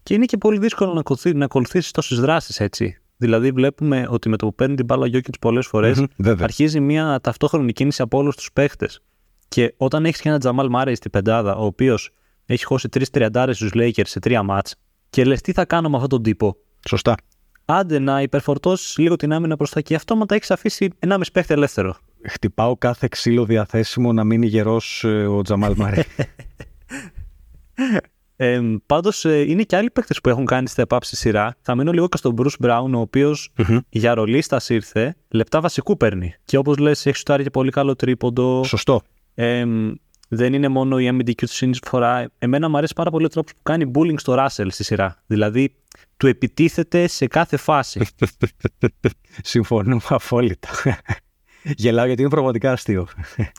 και 0.03 0.13
είναι 0.13 0.25
και 0.25 0.37
πολύ 0.37 0.59
δύσκολο 0.59 0.93
να, 0.93 0.99
ακολουθήσει, 0.99 1.35
να 1.35 1.45
ακολουθήσεις 1.45 1.91
τόσες 1.91 2.19
δράσεις 2.19 2.59
έτσι. 2.59 2.97
Δηλαδή, 3.21 3.51
βλέπουμε 3.51 4.05
ότι 4.09 4.29
με 4.29 4.37
το 4.37 4.45
που 4.45 4.55
παίρνει 4.55 4.75
την 4.75 4.85
μπάλα 4.85 5.03
ο 5.03 5.05
Γιώκητς 5.05 5.39
πολλές 5.39 5.69
αρχίζει 6.39 6.79
μια 6.79 7.19
ταυτόχρονη 7.23 7.73
κίνηση 7.73 8.01
από 8.01 8.17
όλους 8.17 8.35
τους 8.35 8.51
παίχτες. 8.53 9.01
Και 9.47 9.73
όταν 9.77 10.05
έχεις 10.05 10.21
και 10.21 10.29
ένα 10.29 10.39
Τζαμάλ 10.39 10.69
Μάρεϊ 10.69 10.95
στην 10.95 11.11
πεντάδα, 11.11 11.55
ο 11.55 11.65
οποίος 11.65 12.11
έχει 12.45 12.65
χώσει 12.65 12.89
τρεις 12.89 13.09
τριαντάρες 13.09 13.55
στους 13.55 13.71
Lakers 13.73 14.05
σε 14.05 14.19
τρία 14.19 14.43
μάτς, 14.43 14.75
και 15.09 15.25
λες 15.25 15.41
τι 15.41 15.51
θα 15.51 15.65
κάνω 15.65 15.89
με 15.89 15.95
αυτόν 15.95 16.09
τον 16.09 16.23
τύπο; 16.23 16.57
Σωστά. 16.87 17.15
Άντε 17.65 17.99
να 17.99 18.21
υπερφορτώσεις 18.21 18.97
λίγο 18.97 19.15
την 19.15 19.33
άμυνα 19.33 19.55
προς 19.55 19.69
τα 19.69 19.79
εκεί, 19.79 19.95
αυτόματα 19.95 20.35
έχεις 20.35 20.51
αφήσει 20.51 20.89
ένα 20.99 21.19
παίχτη 21.33 21.53
ελεύθερο. 21.53 21.97
Χτυπάω 22.29 22.77
κάθε 22.77 23.07
ξύλο 23.11 23.45
διαθέσιμο 23.45 24.13
να 24.13 24.23
μείνει 24.23 24.47
γερός 24.47 25.03
ε, 25.03 25.27
ο 25.27 25.41
Τζαμάλ 25.41 25.73
Μάρεϊ. 25.77 26.05
Ε, 28.41 28.61
Πάντως 28.85 29.25
ε, 29.25 29.39
είναι 29.39 29.63
και 29.63 29.75
άλλοι 29.75 29.91
παίκτες 29.91 30.21
που 30.21 30.29
έχουν 30.29 30.45
κάνει 30.45 30.67
step 30.75 30.87
up 30.87 30.97
στη 31.01 31.15
σειρά. 31.15 31.55
Θα 31.61 31.75
μείνω 31.75 31.91
λίγο 31.91 32.07
και 32.07 32.17
στον 32.17 32.35
Bruce 32.37 32.65
Brown, 32.65 32.91
ο 32.95 32.99
οποιο 32.99 33.35
για 33.89 34.13
ρολίστας 34.13 34.69
ήρθε, 34.69 35.15
λεπτά 35.29 35.61
βασικού 35.61 35.97
παίρνει. 35.97 36.33
Και 36.45 36.57
όπως 36.57 36.77
λες, 36.77 37.05
έχει 37.05 37.17
σουτάρει 37.17 37.43
και 37.43 37.49
πολύ 37.49 37.71
καλό 37.71 37.95
τρίποντο. 37.95 38.63
Σωστό. 38.63 39.01
Ε, 39.33 39.65
δεν 40.27 40.53
είναι 40.53 40.67
μόνο 40.67 40.99
η 40.99 41.07
αμυντική 41.07 41.45
του 41.45 41.53
συνεισφορά. 41.53 42.31
Εμένα 42.37 42.69
μου 42.69 42.77
αρέσει 42.77 42.93
πάρα 42.93 43.09
πολύ 43.09 43.25
ο 43.25 43.29
τρόπος 43.29 43.51
που 43.53 43.59
κάνει 43.63 43.91
bullying 43.95 44.19
στο 44.19 44.35
Russell 44.37 44.67
στη 44.69 44.83
σειρά. 44.83 45.23
Δηλαδή, 45.25 45.75
του 46.17 46.27
επιτίθεται 46.27 47.07
σε 47.07 47.27
κάθε 47.27 47.57
φάση. 47.57 48.01
Συμφωνούμε 49.43 50.01
απόλυτα. 50.09 50.69
Γελάω 51.63 52.05
γιατί 52.05 52.21
είναι 52.21 52.29
πραγματικά 52.29 52.71
αστείο. 52.71 53.07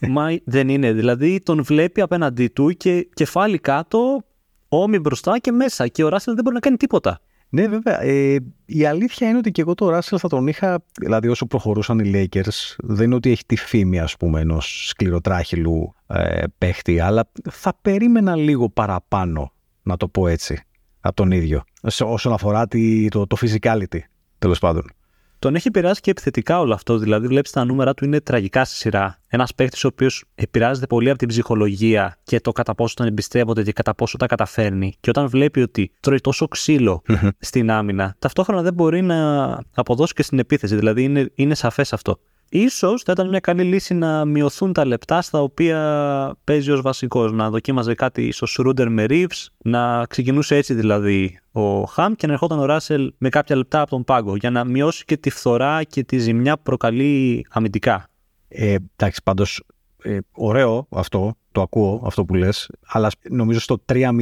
Μα 0.09 0.37
δεν 0.45 0.69
είναι. 0.69 0.93
Δηλαδή, 0.93 1.41
τον 1.41 1.63
βλέπει 1.63 2.01
απέναντί 2.01 2.49
του 2.49 2.71
και 2.71 3.09
κεφάλι 3.15 3.59
κάτω, 3.59 4.25
ώμοι 4.71 4.99
μπροστά 4.99 5.39
και 5.39 5.53
μέσα. 5.53 5.89
Και 5.89 6.05
ο 6.05 6.09
Ράσελ 6.09 6.35
δεν 6.35 6.43
μπορεί 6.45 6.55
να 6.55 6.61
κάνει 6.61 6.77
τίποτα. 6.77 7.21
Ναι, 7.49 7.69
βέβαια. 7.69 8.03
Ε, 8.03 8.39
η 8.65 8.87
αλήθεια 8.87 9.29
είναι 9.29 9.39
ότι 9.39 9.51
και 9.51 9.61
εγώ 9.61 9.75
το 9.75 9.89
Ράσελ 9.89 10.19
θα 10.21 10.29
τον 10.29 10.47
είχα. 10.47 10.85
Δηλαδή, 11.01 11.29
όσο 11.29 11.47
προχωρούσαν 11.47 11.99
οι 11.99 12.11
Lakers, 12.15 12.75
δεν 12.79 13.05
είναι 13.05 13.15
ότι 13.15 13.31
έχει 13.31 13.45
τη 13.47 13.57
φήμη, 13.57 14.01
ας 14.01 14.17
πούμε, 14.17 14.41
ενός 14.41 14.87
σκληροτράχυλου 14.89 15.95
ε, 16.07 16.43
παίχτη, 16.59 17.01
αλλά 17.01 17.31
θα 17.51 17.79
περίμενα 17.83 18.37
λίγο 18.37 18.69
παραπάνω, 18.69 19.53
να 19.83 19.97
το 19.97 20.09
πω 20.09 20.27
έτσι, 20.27 20.63
από 21.01 21.17
τον 21.17 21.31
ίδιο. 21.31 21.65
όσον 22.01 22.33
αφορά 22.33 22.69
τη, 22.69 23.09
το, 23.09 23.27
το 23.27 23.37
physicality, 23.41 23.99
τέλος 24.39 24.59
πάντων. 24.59 24.91
Τον 25.41 25.55
έχει 25.55 25.69
επηρεάσει 25.69 26.01
και 26.01 26.11
επιθετικά 26.11 26.61
όλο 26.61 26.75
αυτό. 26.75 26.99
Δηλαδή, 26.99 27.27
βλέπεις 27.27 27.51
τα 27.51 27.65
νούμερα 27.65 27.95
του 27.95 28.05
είναι 28.05 28.21
τραγικά 28.21 28.65
στη 28.65 28.77
σειρά. 28.77 29.19
Ένας 29.27 29.55
παίκτης 29.55 29.85
ο 29.85 29.89
οποίος 29.89 30.25
επηρεάζεται 30.35 30.87
πολύ 30.87 31.09
από 31.11 31.19
την 31.19 31.29
ψυχολογία 31.29 32.19
και 32.23 32.41
το 32.41 32.53
κατά 32.53 32.75
πόσο 32.75 32.95
τον 32.95 33.07
εμπιστεύονται 33.07 33.63
και 33.63 33.73
κατά 33.73 33.95
πόσο 33.95 34.17
τα 34.17 34.27
καταφέρνει. 34.27 34.95
Και 35.01 35.11
όταν 35.11 35.29
βλέπει 35.29 35.63
ότι 35.63 35.93
τρώει 36.01 36.21
τόσο 36.21 36.49
ξύλο 36.49 37.03
στην 37.39 37.71
άμυνα, 37.71 38.17
ταυτόχρονα 38.19 38.63
δεν 38.63 38.75
μπορεί 38.75 39.03
να 39.03 39.49
αποδώσει 39.75 40.15
και 40.15 40.23
στην 40.23 40.39
επίθεση. 40.39 40.77
Δηλαδή, 40.77 41.03
είναι, 41.03 41.31
είναι 41.35 41.55
σαφές 41.55 41.93
αυτό. 41.93 42.21
Ίσως 42.53 43.03
θα 43.03 43.13
ήταν 43.13 43.29
μια 43.29 43.41
καλή 43.41 43.63
λύση 43.63 43.95
να 43.95 44.25
μειωθούν 44.25 44.73
τα 44.73 44.85
λεπτά 44.85 45.23
στα 45.23 45.43
οποία 45.43 46.37
παίζει 46.45 46.71
ως 46.71 46.81
βασικός. 46.81 47.33
Να 47.33 47.51
δοκίμαζε 47.51 47.95
κάτι 47.95 48.27
ίσως 48.27 48.55
Ρούντερ 48.55 48.91
με 48.91 49.05
Reeves, 49.09 49.47
να 49.65 50.07
ξεκινούσε 50.07 50.57
έτσι 50.57 50.75
δηλαδή 50.75 51.39
ο 51.53 51.83
Χαμ 51.83 52.13
και 52.15 52.27
να 52.27 52.33
ερχόταν 52.33 52.59
ο 52.59 52.65
Ράσελ 52.65 53.13
με 53.19 53.29
κάποια 53.29 53.57
λεπτά 53.57 53.81
από 53.81 53.91
τον 53.91 54.05
πάγκο 54.05 54.37
για 54.37 54.51
να 54.51 54.65
μειώσει 54.65 55.05
και 55.05 55.17
τη 55.17 55.31
φθορά 55.31 55.83
και 55.83 56.05
τη 56.05 56.19
ζημιά 56.19 56.57
που 56.57 56.63
προκαλεί 56.63 57.47
αμυντικά. 57.51 58.09
Ε, 58.49 58.77
εντάξει, 58.97 59.21
πάντως 59.25 59.63
ε, 60.03 60.19
ωραίο 60.33 60.87
αυτό, 60.91 61.35
το 61.53 61.61
ακούω 61.61 62.03
αυτό 62.05 62.25
που 62.25 62.35
λες, 62.35 62.71
αλλά 62.87 63.11
νομίζω 63.31 63.61
στο 63.61 63.83
3-0, 63.93 64.17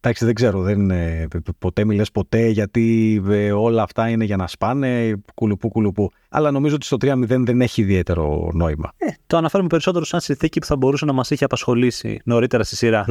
εντάξει 0.00 0.24
δεν 0.24 0.34
ξέρω, 0.34 0.62
δεν, 0.62 0.90
ε, 0.90 1.28
ποτέ 1.58 1.84
μιλες 1.84 2.10
ποτέ 2.10 2.48
γιατί 2.48 3.22
ε, 3.28 3.52
όλα 3.52 3.82
αυτά 3.82 4.08
είναι 4.08 4.24
για 4.24 4.36
να 4.36 4.46
σπάνε, 4.46 5.22
κουλουπού 5.34 5.68
κουλουπού. 5.68 6.10
Αλλά 6.28 6.50
νομίζω 6.50 6.74
ότι 6.74 6.86
στο 6.86 6.96
3-0 7.00 7.24
δεν 7.26 7.60
έχει 7.60 7.82
ιδιαίτερο 7.82 8.50
νόημα. 8.52 8.92
Ε, 8.96 9.06
το 9.26 9.36
αναφέρουμε 9.36 9.68
περισσότερο 9.68 10.04
σαν 10.04 10.20
συνθήκη 10.20 10.60
που 10.60 10.66
θα 10.66 10.76
μπορούσε 10.76 11.04
να 11.04 11.12
μας 11.12 11.30
είχε 11.30 11.44
απασχολήσει 11.44 12.20
νωρίτερα 12.24 12.64
στη 12.64 12.76
σειρά. 12.76 13.04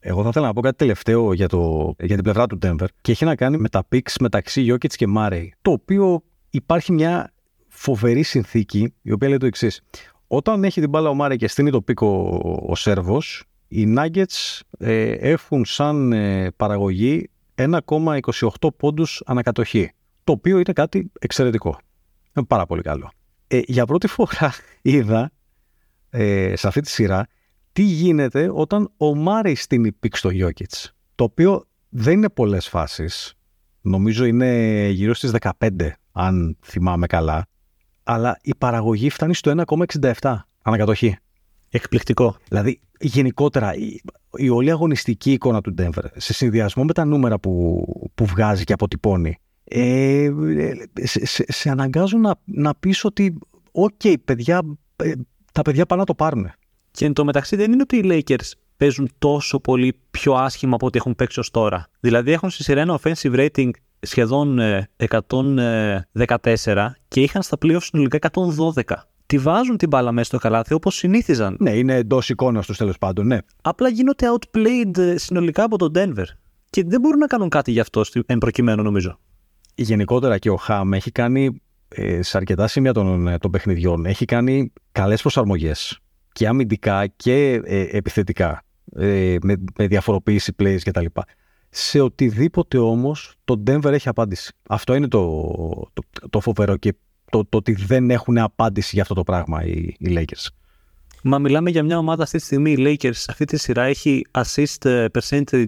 Εγώ 0.00 0.22
θα 0.22 0.28
ήθελα 0.28 0.46
να 0.46 0.52
πω 0.52 0.60
κάτι 0.60 0.76
τελευταίο 0.76 1.32
για, 1.32 1.48
το, 1.48 1.94
για 1.98 2.14
την 2.14 2.22
πλευρά 2.22 2.46
του 2.46 2.58
Denver 2.62 2.86
και 3.00 3.12
έχει 3.12 3.24
να 3.24 3.34
κάνει 3.34 3.58
με 3.58 3.68
τα 3.68 3.86
picks 3.92 4.14
μεταξύ 4.20 4.66
Jokic 4.70 4.86
και 4.86 5.06
Murray, 5.16 5.46
το 5.62 5.70
οποίο 5.70 6.22
υπάρχει 6.50 6.92
μια 6.92 7.32
φοβερή 7.68 8.22
συνθήκη 8.22 8.94
η 9.02 9.12
οποία 9.12 9.28
λέει 9.28 9.38
το 9.38 9.46
εξής. 9.46 9.82
Όταν 10.26 10.64
έχει 10.64 10.80
την 10.80 10.88
μπάλα 10.88 11.08
ο 11.08 11.14
Μάρε 11.14 11.36
και 11.36 11.48
στείνει 11.48 11.70
το 11.70 11.82
πίκο 11.82 12.40
ο 12.68 12.74
Σέρβος, 12.74 13.44
οι 13.68 13.94
Nuggets 13.96 14.60
ε, 14.78 15.10
έχουν 15.10 15.64
σαν 15.64 16.12
ε, 16.12 16.50
παραγωγή 16.50 17.30
1,28 17.54 18.48
πόντους 18.76 19.22
ανά 19.26 19.44
κατοχή, 19.44 19.92
το 20.24 20.32
οποίο 20.32 20.54
είναι 20.54 20.72
κάτι 20.72 21.10
εξαιρετικό. 21.18 21.78
Είναι 22.36 22.46
πάρα 22.46 22.66
πολύ 22.66 22.82
καλό. 22.82 23.10
Ε, 23.46 23.60
για 23.66 23.86
πρώτη 23.86 24.06
φορά 24.06 24.52
είδα 24.82 25.30
ε, 26.10 26.56
σε 26.56 26.66
αυτή 26.68 26.80
τη 26.80 26.90
σειρά 26.90 27.26
τι 27.72 27.82
γίνεται 27.82 28.50
όταν 28.52 28.92
ο 28.96 29.14
Μάρεϊ 29.14 29.54
στήνει 29.54 29.92
pick 29.92 30.16
στο 30.16 30.30
Γιόκιτς, 30.30 30.92
το 31.14 31.24
οποίο 31.24 31.66
δεν 31.88 32.12
είναι 32.12 32.28
πολλές 32.28 32.68
φάσεις. 32.68 33.34
Νομίζω 33.80 34.24
είναι 34.24 34.88
γύρω 34.88 35.14
στις 35.14 35.32
15, 35.58 35.70
αν 36.12 36.56
θυμάμαι 36.62 37.06
καλά 37.06 37.46
αλλά 38.06 38.38
η 38.42 38.54
παραγωγή 38.58 39.10
φτάνει 39.10 39.34
στο 39.34 39.64
1,67 40.20 40.36
ανά 40.62 40.77
κατοχή. 40.77 41.16
Εκπληκτικό. 41.68 42.36
Δηλαδή, 42.48 42.80
γενικότερα, 43.00 43.74
η, 43.74 44.00
η 44.36 44.48
όλη 44.48 44.70
αγωνιστική 44.70 45.32
εικόνα 45.32 45.60
του 45.60 45.74
Denver, 45.78 46.04
σε 46.16 46.32
συνδυασμό 46.32 46.84
με 46.84 46.92
τα 46.92 47.04
νούμερα 47.04 47.38
που, 47.38 47.84
που 48.14 48.26
βγάζει 48.26 48.64
και 48.64 48.72
αποτυπώνει, 48.72 49.38
ε, 49.64 50.28
σε, 50.94 51.26
σε, 51.26 51.44
σε 51.48 51.70
αναγκάζουν 51.70 52.20
να, 52.20 52.34
να 52.44 52.74
πεις 52.74 53.04
ότι 53.04 53.38
οκ, 53.72 54.00
παιδιά, 54.24 54.62
ε, 54.96 55.12
τα 55.52 55.62
παιδιά 55.62 55.86
πάνε 55.86 56.00
να 56.00 56.06
το 56.06 56.14
πάρουν. 56.14 56.50
Και 56.90 57.04
εν 57.04 57.12
τω 57.12 57.24
μεταξύ 57.24 57.56
δεν 57.56 57.72
είναι 57.72 57.82
ότι 57.82 57.96
οι 57.96 58.04
Lakers 58.04 58.50
παίζουν 58.76 59.10
τόσο 59.18 59.60
πολύ 59.60 60.00
πιο 60.10 60.34
άσχημα 60.34 60.74
από 60.74 60.86
ό,τι 60.86 60.98
έχουν 60.98 61.14
παίξει 61.14 61.40
ως 61.40 61.50
τώρα. 61.50 61.88
Δηλαδή 62.00 62.32
έχουν 62.32 62.50
στη 62.50 62.62
σειρά 62.62 62.80
ένα 62.80 62.98
offensive 63.02 63.48
rating 63.48 63.70
σχεδόν 64.06 64.58
114 64.96 65.56
ε, 65.56 66.00
και 67.08 67.20
είχαν 67.20 67.42
στα 67.42 67.56
playoffs 67.62 67.82
συνολικά 67.82 68.18
112. 68.74 68.82
Τη 69.26 69.38
βάζουν 69.38 69.76
την 69.76 69.88
μπάλα 69.88 70.12
μέσα 70.12 70.26
στο 70.26 70.38
καλάθι 70.38 70.74
όπως 70.74 70.94
συνήθιζαν. 70.94 71.56
Ναι, 71.60 71.70
είναι 71.70 71.94
εντός 71.94 72.28
εικόνας 72.28 72.66
τους 72.66 72.76
τέλος 72.76 72.98
πάντων, 72.98 73.26
ναι. 73.26 73.38
Απλά 73.62 73.88
γίνονται 73.88 74.26
outplayed 74.34 74.98
ε, 74.98 75.16
συνολικά 75.16 75.62
από 75.64 75.78
τον 75.78 75.92
Denver. 75.94 76.24
Και 76.70 76.84
δεν 76.86 77.00
μπορούν 77.00 77.18
να 77.18 77.26
κάνουν 77.26 77.48
κάτι 77.48 77.70
γι' 77.70 77.80
αυτό 77.80 78.02
εν 78.26 78.38
προκειμένου, 78.38 78.82
νομίζω. 78.82 79.18
Γενικότερα 79.74 80.38
και 80.38 80.50
ο 80.50 80.56
Χαμ 80.56 80.92
έχει 80.92 81.10
κάνει 81.10 81.62
ε, 81.88 82.22
σε 82.22 82.36
αρκετά 82.36 82.66
σημεία 82.66 82.92
των, 82.92 83.38
των 83.40 83.50
παιχνιδιών 83.50 84.06
έχει 84.06 84.24
κάνει 84.24 84.72
καλές 84.92 85.20
προσαρμογές 85.20 85.98
και 86.32 86.48
αμυντικά 86.48 87.06
και 87.06 87.60
επιθετικά 87.90 88.62
με, 89.42 89.54
με 89.78 89.86
διαφοροποίηση 89.86 90.54
plays 90.58 90.78
κτλ. 90.84 91.04
Σε 91.78 92.00
οτιδήποτε 92.00 92.78
όμως 92.78 93.34
το 93.44 93.62
Denver 93.66 93.92
έχει 93.92 94.08
απάντηση. 94.08 94.52
Αυτό 94.68 94.94
είναι 94.94 95.08
το, 95.08 95.40
το, 95.92 96.02
το 96.30 96.40
φοβερό 96.40 96.76
και 96.76 96.94
το, 97.30 97.44
το 97.44 97.56
ότι 97.56 97.72
δεν 97.72 98.10
έχουν 98.10 98.38
απάντηση 98.38 98.90
για 98.92 99.02
αυτό 99.02 99.14
το 99.14 99.22
πράγμα 99.22 99.64
οι, 99.64 99.94
οι 99.98 100.14
Lakers. 100.16 100.46
Μα 101.22 101.38
μιλάμε 101.38 101.70
για 101.70 101.82
μια 101.82 101.98
ομάδα 101.98 102.22
αυτή 102.22 102.38
τη 102.38 102.44
στιγμή. 102.44 102.72
Οι 102.72 102.76
Lakers 102.78 103.24
αυτή 103.28 103.44
τη 103.44 103.56
σειρά 103.56 103.82
έχει 103.82 104.26
assist 104.30 104.84
ε, 104.84 105.06
percentage 105.12 105.64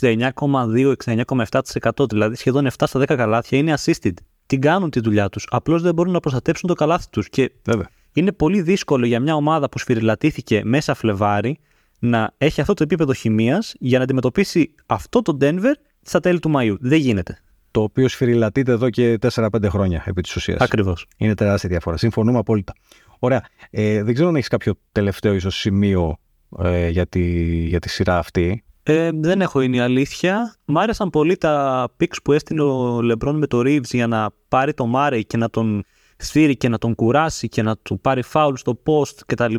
69,2-69,7%. 0.00 2.08
Δηλαδή 2.08 2.36
σχεδόν 2.36 2.66
7 2.66 2.70
στα 2.86 3.00
10 3.00 3.04
καλάθια 3.04 3.58
είναι 3.58 3.74
assisted. 3.78 4.14
Την 4.46 4.60
κάνουν 4.60 4.90
τη 4.90 5.00
δουλειά 5.00 5.28
τους. 5.28 5.46
Απλώς 5.50 5.82
δεν 5.82 5.94
μπορούν 5.94 6.12
να 6.12 6.20
προστατέψουν 6.20 6.68
το 6.68 6.74
καλάθι 6.74 7.06
τους. 7.10 7.28
Και 7.28 7.52
Βέβαια. 7.64 7.88
είναι 8.12 8.32
πολύ 8.32 8.62
δύσκολο 8.62 9.06
για 9.06 9.20
μια 9.20 9.34
ομάδα 9.34 9.68
που 9.68 9.78
σφυριλατήθηκε 9.78 10.60
μέσα 10.64 10.94
Φλεβάρι 10.94 11.58
να 12.02 12.34
έχει 12.38 12.60
αυτό 12.60 12.74
το 12.74 12.82
επίπεδο 12.82 13.12
χημίας 13.12 13.74
για 13.78 13.98
να 13.98 14.04
αντιμετωπίσει 14.04 14.74
αυτό 14.86 15.22
το 15.22 15.36
Denver 15.40 15.72
στα 16.02 16.20
τέλη 16.20 16.40
του 16.40 16.52
Μαΐου. 16.56 16.76
Δεν 16.80 16.98
γίνεται. 16.98 17.38
Το 17.70 17.82
οποίο 17.82 18.08
σφυριλατείται 18.08 18.72
εδώ 18.72 18.90
και 18.90 19.18
4-5 19.34 19.48
χρόνια 19.68 20.02
επί 20.06 20.22
της 20.22 20.36
ουσίας. 20.36 20.60
Ακριβώς. 20.60 21.06
Είναι 21.16 21.34
τεράστια 21.34 21.68
διαφορά. 21.68 21.96
Συμφωνούμε 21.96 22.38
απόλυτα. 22.38 22.72
Ωραία. 23.18 23.44
Ε, 23.70 24.02
δεν 24.02 24.14
ξέρω 24.14 24.28
αν 24.28 24.36
έχεις 24.36 24.48
κάποιο 24.48 24.74
τελευταίο 24.92 25.34
ίσως 25.34 25.56
σημείο 25.56 26.16
ε, 26.58 26.88
για, 26.88 27.06
τη, 27.06 27.22
για 27.66 27.78
τη 27.78 27.88
σειρά 27.88 28.18
αυτή. 28.18 28.64
Ε, 28.82 29.10
δεν 29.14 29.40
έχω 29.40 29.60
είναι 29.60 29.76
η 29.76 29.80
αλήθεια. 29.80 30.56
Μ' 30.64 30.78
άρεσαν 30.78 31.10
πολύ 31.10 31.36
τα 31.36 31.84
picks 32.00 32.16
που 32.24 32.32
έστειλε 32.32 32.62
ο 32.62 33.02
Λεμπρόν 33.02 33.38
με 33.38 33.46
το 33.46 33.58
Reeves 33.58 33.90
για 33.90 34.06
να 34.06 34.30
πάρει 34.48 34.74
το 34.74 34.86
Μάρεϊ 34.86 35.24
και 35.24 35.36
να 35.36 35.50
τον 35.50 35.84
σφύρει 36.24 36.56
και 36.56 36.68
να 36.68 36.78
τον 36.78 36.94
κουράσει 36.94 37.48
και 37.48 37.62
να 37.62 37.76
του 37.76 38.00
πάρει 38.00 38.22
φάουλ 38.22 38.54
στο 38.54 38.82
post 38.84 39.16
κτλ. 39.26 39.54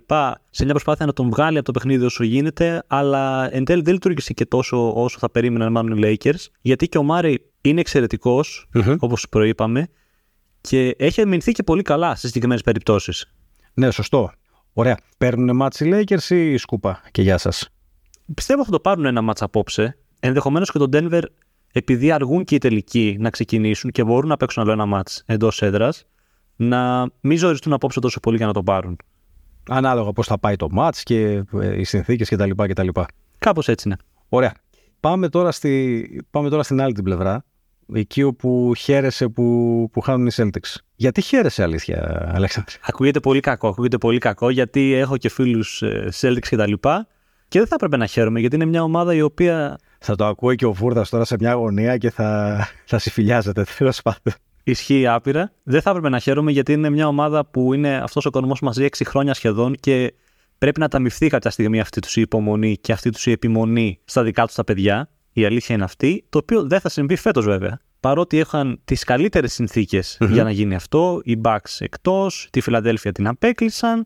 Σε 0.50 0.64
μια 0.64 0.74
προσπάθεια 0.74 1.06
να 1.06 1.14
τον 1.14 1.30
βγάλει 1.30 1.58
από 1.58 1.66
το 1.66 1.72
παιχνίδι 1.72 2.06
όσο 2.06 2.24
γίνεται, 2.24 2.84
αλλά 2.88 3.54
εν 3.56 3.64
τέλει 3.64 3.82
δεν 3.82 3.94
λειτουργήσε 3.94 4.34
και 4.34 4.46
τόσο 4.46 4.94
όσο 5.04 5.18
θα 5.20 5.30
περίμεναν 5.30 5.72
μάλλον 5.72 5.98
οι 5.98 6.18
Lakers, 6.24 6.46
γιατί 6.62 6.90
και 6.90 6.98
ο 6.98 7.04
Μάρι 7.04 7.52
είναι 7.62 7.80
εξαιρετικός, 7.80 8.70
mm-hmm. 8.74 8.96
όπως 9.00 9.30
προείπαμε, 9.30 9.88
και 10.62 10.96
έχει 10.98 11.22
αμυνθεί 11.22 11.52
και 11.52 11.64
πολύ 11.64 11.82
καλά 11.82 12.16
σε 12.16 12.28
συγκεκριμένες 12.28 12.64
περιπτώσεις. 12.64 13.34
Ναι, 13.74 13.92
σωστό. 13.92 14.32
Ωραία. 14.74 14.98
Παίρνουν 15.18 15.56
μάτς 15.56 15.80
οι 15.80 15.90
Lakers 15.94 16.30
ή 16.30 16.58
σκούπα; 16.58 17.02
Και 17.12 17.22
γεια 17.22 17.38
σας. 17.38 17.70
Πιστεύω 18.34 18.66
θα 18.66 18.72
το 18.72 18.80
πάρουν 18.80 19.06
ένα 19.06 19.22
μάτς 19.22 19.42
απόψε. 19.42 19.98
Ενδεχομένως 20.20 20.72
και 20.72 20.78
τον 20.78 20.90
Denver, 20.94 21.22
επειδή 21.74 22.12
αργούν 22.12 22.44
και 22.44 22.56
οι 22.56 22.58
τελικοί 22.58 23.18
να 23.20 23.30
ξεκινήσουν 23.30 23.92
και 23.92 24.04
μπορούν 24.04 24.30
να 24.30 24.38
παίξουν 24.38 24.64
άλλο 24.64 24.72
ένα 24.72 24.86
μάτς 24.86 25.24
εντός 25.26 25.62
έδρας, 25.62 26.06
να 26.56 27.10
μην 27.22 27.38
ζοριστούν 27.38 27.74
απόψε 27.74 28.00
τόσο 28.00 28.20
πολύ 28.20 28.38
για 28.38 28.46
να 28.46 28.54
το 28.54 28.64
πάρουν. 28.64 28.98
Ανάλογα 29.70 30.12
πώς 30.12 30.28
θα 30.28 30.40
πάει 30.40 30.56
το 30.56 30.68
match 30.78 30.98
και 31.04 31.44
ε, 31.60 31.80
οι 31.80 31.84
συνθήκες 31.84 32.30
κτλ. 32.30 32.50
κτλ. 32.56 32.88
Κάπως 33.38 33.68
έτσι 33.68 33.88
είναι. 33.88 33.98
Ωραία. 34.30 34.54
Πάμε 35.00 35.30
τώρα, 35.30 35.52
στη, 35.52 36.26
πάμε 36.30 36.50
τώρα 36.50 36.64
στην 36.64 36.82
άλλη 36.82 36.94
την 36.94 37.04
πλευρά. 37.04 37.44
Εκεί 37.94 38.24
όπου 38.24 38.74
χαίρεσαι 38.78 39.28
που, 39.30 39.90
που 39.92 40.02
χάνουν 40.02 40.28
οι 40.28 40.32
Celtics. 40.36 40.76
Γιατί 40.96 41.22
χαίρεσαι, 41.22 41.64
αλήθεια, 41.64 42.32
Αλέξανδρε; 42.34 42.76
Ακούγεται 42.82 43.20
πολύ 43.20 43.40
κακό. 43.40 43.68
Ακούγεται 43.68 43.98
πολύ 43.98 44.18
κακό 44.18 44.50
γιατί 44.50 44.94
έχω 44.94 45.18
και 45.18 45.30
φίλους 45.30 45.82
ε, 45.82 46.10
Celtics 46.22 46.48
κτλ. 46.50 46.74
Και, 46.74 47.06
και 47.48 47.60
δεν 47.60 47.68
θα 47.68 47.76
έπρεπε 47.76 47.98
να 47.98 48.06
χαίρομαι 48.06 48.40
γιατί 48.40 48.56
είναι 48.56 48.66
μια 48.66 48.84
ομάδα 48.84 49.14
η 49.14 49.22
οποία. 49.22 49.78
Θα 50.00 50.16
το 50.16 50.26
ακούει 50.26 50.56
και 50.56 50.66
ο 50.66 50.74
Βούρδας 50.74 51.10
τώρα 51.10 51.26
σε 51.26 51.36
μια 51.40 51.54
γωνία 51.54 51.98
και 51.98 52.10
θα, 52.10 52.60
θα 52.86 53.00
συμφιλιάζεται 53.00 53.66
τέλος 53.78 54.02
πάντων. 54.02 54.34
Ισχύει 54.64 55.08
άπειρα. 55.08 55.52
Δεν 55.64 55.82
θα 55.82 55.90
έπρεπε 55.90 56.10
να 56.10 56.20
χαίρομαι 56.20 56.52
γιατί 56.52 56.74
είναι 56.74 56.90
μια 56.90 57.08
ομάδα 57.08 57.46
που 57.46 57.74
είναι 57.74 57.98
αυτός 57.98 58.26
ο 58.26 58.30
κορμός 58.30 58.60
μαζί 58.60 58.88
6 58.98 59.02
χρόνια 59.06 59.34
σχεδόν 59.34 59.76
και 59.76 60.14
πρέπει 60.58 60.80
να 60.80 60.88
ταμιφθεί 60.88 61.28
κάποια 61.28 61.50
στιγμή 61.50 61.80
αυτή 61.80 62.00
τους 62.00 62.16
η 62.16 62.22
υπομονή 62.22 62.78
και 62.78 62.92
αυτή 62.92 63.10
τους 63.10 63.26
η 63.26 63.32
επιμονή 63.32 64.00
στα 64.06 64.24
δικά 64.24 64.46
τους 64.46 64.56
τα 64.56 64.64
παιδιά. 64.64 65.10
Η 65.34 65.46
αλήθεια 65.46 65.76
είναι 65.76 65.84
αυτή. 65.84 66.26
Το 66.30 66.38
οποίο 66.38 66.68
δεν 66.68 66.80
θα 66.80 66.90
συμβεί 66.90 67.16
φέτος 67.16 67.46
βέβαια. 67.46 67.80
Παρότι 68.00 68.38
είχαν 68.38 68.80
τις 68.86 69.04
καλύτερες 69.04 69.60
για 70.20 70.44
να 70.44 70.52
γίνει 70.52 70.76
αυτό, 70.76 71.22
οι 71.24 71.42
Bucks 71.44 71.76
εκτός, 71.80 72.48
τη 72.52 72.62
Φιλαδέλφια 72.62 73.12
την 73.12 73.28
απέκλεισαν 73.28 74.06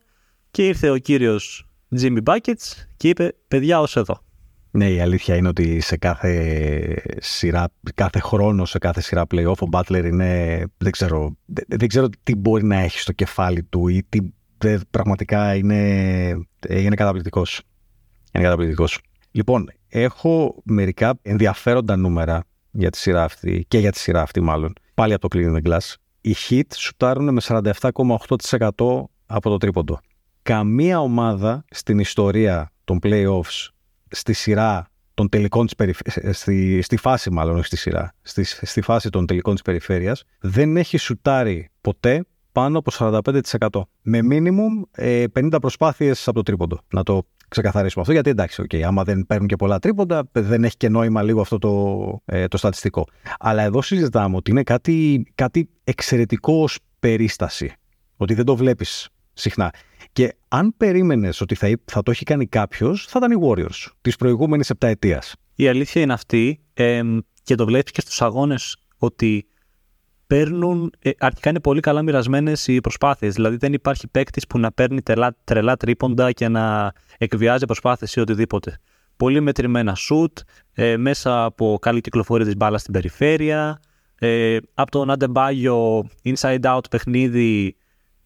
και 0.50 0.66
ήρθε 0.66 0.90
ο 0.90 0.96
κύριος 0.96 1.68
Jimmy 2.00 2.22
Buckets 2.24 2.86
και 2.96 3.08
είπε: 3.08 3.34
Παιδιά, 3.48 3.80
ως 3.80 3.96
εδώ. 3.96 4.22
Ναι, 4.70 4.90
η 4.90 5.00
αλήθεια 5.00 5.36
είναι 5.36 5.48
ότι 5.48 5.80
σε 5.80 5.96
κάθε 5.96 7.02
σειρά, 7.18 7.68
κάθε 7.94 8.20
χρόνο, 8.20 8.64
σε 8.64 8.78
κάθε 8.78 9.00
σειρά 9.00 9.24
playoff, 9.30 9.58
ο 9.58 9.68
Butler 9.72 10.04
είναι, 10.04 10.64
δεν 10.78 10.92
ξέρω, 10.92 11.36
δεν 11.68 11.88
ξέρω 11.88 12.08
τι 12.22 12.34
μπορεί 12.34 12.64
να 12.64 12.76
έχει 12.76 12.98
στο 12.98 13.12
κεφάλι 13.12 13.62
του 13.62 13.88
ή 13.88 14.06
τι 14.08 14.20
πραγματικά 14.90 15.54
είναι, 15.54 15.78
είναι 16.68 16.94
καταπληκτικός. 16.94 17.62
Είναι 18.32 18.44
καταπληκτικός. 18.44 19.00
Λοιπόν, 19.30 19.70
έχω 19.88 20.62
μερικά 20.64 21.18
ενδιαφέροντα 21.22 21.96
νούμερα 21.96 22.44
για 22.70 22.90
τη 22.90 22.98
σειρά 22.98 23.24
αυτή 23.24 23.64
και 23.68 23.78
για 23.78 23.92
τη 23.92 23.98
σειρά 23.98 24.22
αυτή 24.22 24.40
μάλλον, 24.40 24.72
πάλι 24.94 25.12
από 25.12 25.28
το 25.28 25.38
Cleveland 25.38 25.68
Glass. 25.68 25.94
Οι 26.20 26.34
Heat 26.48 26.74
σουτάρουν 26.74 27.32
με 27.32 27.40
47,8% 27.44 28.70
από 29.26 29.48
το 29.50 29.56
τρίποντο. 29.56 29.98
Καμία 30.42 31.00
ομάδα 31.00 31.64
στην 31.70 31.98
ιστορία 31.98 32.72
των 32.84 32.98
playoffs 33.02 33.68
στη 34.10 34.32
σειρά 34.32 34.90
των 35.14 35.28
τελικών 35.28 35.64
της 35.64 35.74
περιφέρειας, 35.74 36.38
στη, 36.38 36.82
στη 36.82 36.96
φάση 36.96 37.30
μάλλον, 37.30 37.56
όχι 37.56 37.66
στη 37.66 37.76
σειρά, 37.76 38.14
στη, 38.22 38.44
στη 38.44 38.80
φάση 38.80 39.10
των 39.10 39.26
τελικών 39.26 39.52
της 39.52 39.62
περιφέρειας, 39.62 40.24
δεν 40.40 40.76
έχει 40.76 40.96
σουτάρει 40.96 41.68
ποτέ 41.80 42.24
πάνω 42.52 42.78
από 42.78 42.90
45%. 42.98 43.82
Με 44.02 44.20
minimum 44.30 44.88
ε, 44.90 45.24
50 45.34 45.56
προσπάθειες 45.60 46.28
από 46.28 46.36
το 46.36 46.42
τρίποντο. 46.42 46.78
Να 46.92 47.02
το 47.02 47.26
ξεκαθαρίσουμε 47.48 48.00
αυτό, 48.00 48.12
γιατί 48.12 48.30
εντάξει, 48.30 48.64
okay, 48.68 48.80
άμα 48.80 49.02
δεν 49.04 49.26
παίρνουν 49.26 49.48
και 49.48 49.56
πολλά 49.56 49.78
τρίποντα, 49.78 50.28
δεν 50.32 50.64
έχει 50.64 50.76
και 50.76 50.88
νόημα 50.88 51.22
λίγο 51.22 51.40
αυτό 51.40 51.58
το, 51.58 52.22
ε, 52.24 52.48
το 52.48 52.56
στατιστικό. 52.56 53.06
Αλλά 53.38 53.62
εδώ 53.62 53.82
συζητάμε 53.82 54.36
ότι 54.36 54.50
είναι 54.50 54.62
κάτι, 54.62 55.26
κάτι 55.34 55.68
εξαιρετικό 55.84 56.62
ως 56.62 56.78
περίσταση. 56.98 57.72
Ότι 58.16 58.34
δεν 58.34 58.44
το 58.44 58.56
βλέπεις 58.56 59.08
συχνά. 59.32 59.72
Και 60.12 60.34
αν 60.48 60.74
περίμενες 60.76 61.40
ότι 61.40 61.54
θα, 61.54 61.78
θα 61.84 62.02
το 62.02 62.10
έχει 62.10 62.24
κάνει 62.24 62.46
κάποιος, 62.46 63.06
θα 63.08 63.18
ήταν 63.24 63.38
οι 63.38 63.42
Warriors 63.46 63.86
της 64.00 64.16
προηγούμενης 64.16 64.70
επταετίας. 64.70 65.34
Η 65.54 65.68
αλήθεια 65.68 66.02
είναι 66.02 66.12
αυτή 66.12 66.60
ε, 66.74 67.02
και 67.42 67.54
το 67.54 67.64
βλέπεις 67.64 67.92
και 67.92 68.00
στους 68.00 68.22
αγώνες 68.22 68.76
ότι 68.98 69.46
παίρνουν. 70.26 70.92
Ε, 70.98 71.10
αρχικά 71.18 71.50
είναι 71.50 71.60
πολύ 71.60 71.80
καλά 71.80 72.02
μοιρασμένες 72.02 72.66
οι 72.66 72.80
προσπάθειες. 72.80 73.34
Δηλαδή 73.34 73.56
δεν 73.56 73.72
υπάρχει 73.72 74.08
παίκτης 74.08 74.46
που 74.46 74.58
να 74.58 74.72
παίρνει 74.72 75.02
τρελά, 75.02 75.36
τρελά 75.44 75.76
τρίποντα 75.76 76.32
και 76.32 76.48
να 76.48 76.92
εκβιάζει 77.18 77.64
προσπάθειες 77.64 78.14
ή 78.14 78.20
οτιδήποτε. 78.20 78.78
Πολύ 79.16 79.40
μετρημένα 79.40 79.94
σουτ, 79.94 80.38
ε, 80.72 80.96
μέσα 80.96 81.44
από 81.44 81.78
καλή 81.80 82.00
κυκλοφορία 82.00 82.44
της 82.44 82.56
μπάλας 82.56 82.80
στην 82.80 82.92
περιφέρεια. 82.92 83.80
Ε, 84.18 84.56
από 84.74 84.90
τον 84.90 85.10
Αντεμπάγιο 85.10 86.08
inside 86.24 86.60
out 86.60 86.90
παιχνίδι 86.90 87.76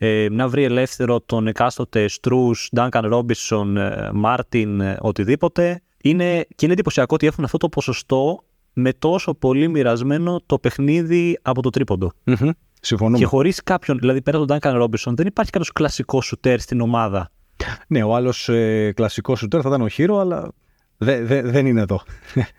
ε, 0.05 0.29
να 0.31 0.49
βρει 0.49 0.65
ελεύθερο 0.65 1.21
τον 1.21 1.47
εκάστοτε 1.47 2.09
Στρούς, 2.09 2.69
Ντάνκαν 2.75 3.09
Ρόμπισον, 3.09 3.79
Μάρτιν, 4.13 4.83
οτιδήποτε. 5.01 5.83
Είναι, 6.03 6.47
και 6.55 6.65
είναι 6.65 6.73
εντυπωσιακό 6.73 7.15
ότι 7.15 7.27
έχουν 7.27 7.45
αυτό 7.45 7.57
το 7.57 7.69
ποσοστό 7.69 8.45
με 8.73 8.93
τόσο 8.93 9.35
πολύ 9.35 9.69
μοιρασμένο 9.69 10.41
το 10.47 10.59
παιχνίδι 10.59 11.39
από 11.43 11.63
το 11.63 11.71
τρίποντο. 11.71 12.13
Mm-hmm. 12.25 12.51
Συμφωνούμε. 12.81 13.19
Και 13.19 13.25
χωρίς 13.25 13.63
κάποιον, 13.63 13.99
δηλαδή 13.99 14.23
πέρα 14.23 14.37
από 14.37 14.47
τον 14.47 14.57
Ντάνκαν 14.57 14.79
Ρόμπισον, 14.79 15.17
δεν 15.17 15.27
υπάρχει 15.27 15.51
κάποιος 15.51 15.73
κλασικός 15.73 16.27
σουτέρ 16.27 16.61
στην 16.61 16.81
ομάδα. 16.81 17.31
Ναι, 17.87 18.03
ο 18.03 18.15
άλλος 18.15 18.49
ε, 18.49 18.93
κλασικός 18.97 19.39
σουτέρ 19.39 19.61
θα 19.63 19.69
ήταν 19.69 19.81
ο 19.81 19.89
Χείρο, 19.89 20.19
αλλά 20.19 20.53
δε, 20.97 21.25
δε, 21.25 21.43
δεν 21.43 21.67
είναι 21.67 21.81
εδώ. 21.81 22.03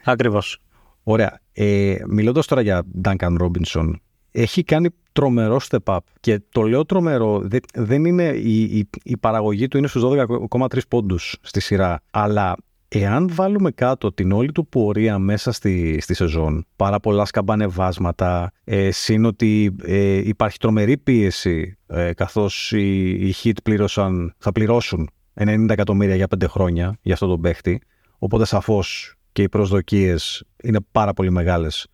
Ακριβώς. 0.04 0.62
Ωραία. 1.04 1.40
Ε, 1.54 1.96
Μιλώντας 2.08 2.46
τώρα 2.46 2.62
για 2.62 2.84
Duncan 3.04 3.38
Robinson, 3.42 3.92
έχει 4.36 4.64
κάνει 4.64 4.90
τρομερό 5.12 5.60
step 5.70 5.84
up. 5.84 5.98
Και 6.20 6.42
το 6.52 6.62
λέω 6.62 6.86
τρομερό, 6.86 7.48
δεν 7.74 8.06
είναι 8.06 8.24
η, 8.24 8.62
η, 8.62 8.90
η 9.04 9.18
παραγωγή 9.18 9.68
του 9.68 9.78
είναι 9.78 9.88
στους 9.88 10.04
12,3 10.06 10.80
πόντους 10.88 11.38
στη 11.42 11.60
σειρά, 11.60 12.02
αλλά 12.12 12.56
Εάν 12.96 13.30
βάλουμε 13.32 13.72
κάτω 13.72 14.14
την 14.14 14.32
όλη 14.32 14.52
του 14.52 14.68
πορεία 14.68 15.20
μέσα 15.20 15.52
στη, 15.52 15.98
στη 16.02 16.14
σεζόν, 16.14 16.66
πάρα 16.76 17.00
πολλά 17.00 17.26
σκαμπανεβάσματα, 17.26 18.52
ε, 18.64 18.92
σύν 18.92 19.26
ότι 19.26 19.76
ε, 19.84 20.28
υπάρχει 20.28 20.58
τρομερή 20.58 20.98
πίεση 20.98 21.78
ε, 21.88 22.14
καθώς 22.14 22.72
οι, 22.72 23.10
οι 23.10 23.34
Heat 23.44 23.58
πλήρωσαν, 23.64 24.34
θα 24.38 24.52
πληρώσουν 24.52 25.10
90 25.34 25.66
εκατομμύρια 25.70 26.16
για 26.16 26.28
5 26.40 26.48
χρόνια 26.48 26.98
για 27.02 27.14
αυτόν 27.14 27.30
τον 27.30 27.42
παίχτη, 27.42 27.82
οπότε 28.18 28.46
σαφώς 28.46 29.16
και 29.32 29.42
οι 29.42 29.50
προσδοκίες 29.50 30.44
είναι 30.64 30.80
πάρα 30.92 31.14
πολύ 31.14 31.32
μεγάλες 31.32 31.88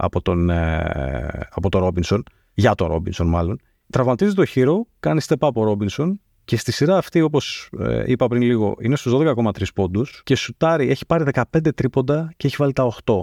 από 0.00 0.22
τον, 0.22 0.50
ε, 0.50 1.48
από 1.50 1.68
τον 1.68 1.84
Robinson, 1.84 2.20
για 2.54 2.74
τον 2.74 2.92
Robinson 2.92 3.24
μάλλον. 3.24 3.60
Τραυματίζει 3.90 4.34
το 4.34 4.42
Hero, 4.54 4.74
κάνει 5.00 5.20
step 5.26 5.48
up 5.48 5.52
ο 5.52 5.70
Robinson 5.70 6.12
και 6.44 6.56
στη 6.56 6.72
σειρά 6.72 6.96
αυτή, 6.96 7.20
όπως 7.20 7.70
ε, 7.78 8.02
είπα 8.06 8.26
πριν 8.26 8.42
λίγο, 8.42 8.76
είναι 8.80 8.96
στους 8.96 9.12
12,3 9.14 9.72
πόντους 9.74 10.20
και 10.24 10.36
σουτάρει, 10.36 10.90
έχει 10.90 11.06
πάρει 11.06 11.24
15 11.52 11.74
τρίποντα 11.74 12.32
και 12.36 12.46
έχει 12.46 12.56
βάλει 12.58 12.72
τα 12.72 12.92
8. 13.04 13.14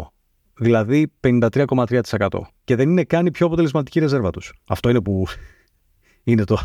Δηλαδή 0.57 1.11
53,3%. 1.21 2.27
Και 2.63 2.75
δεν 2.75 2.89
είναι 2.89 3.03
καν 3.03 3.25
η 3.25 3.31
πιο 3.31 3.45
αποτελεσματική 3.45 3.99
ρεζέρβα 3.99 4.29
τους. 4.29 4.53
Αυτό 4.67 4.89
είναι 4.89 5.01
που 5.01 5.25
είναι 6.23 6.43
το, 6.43 6.57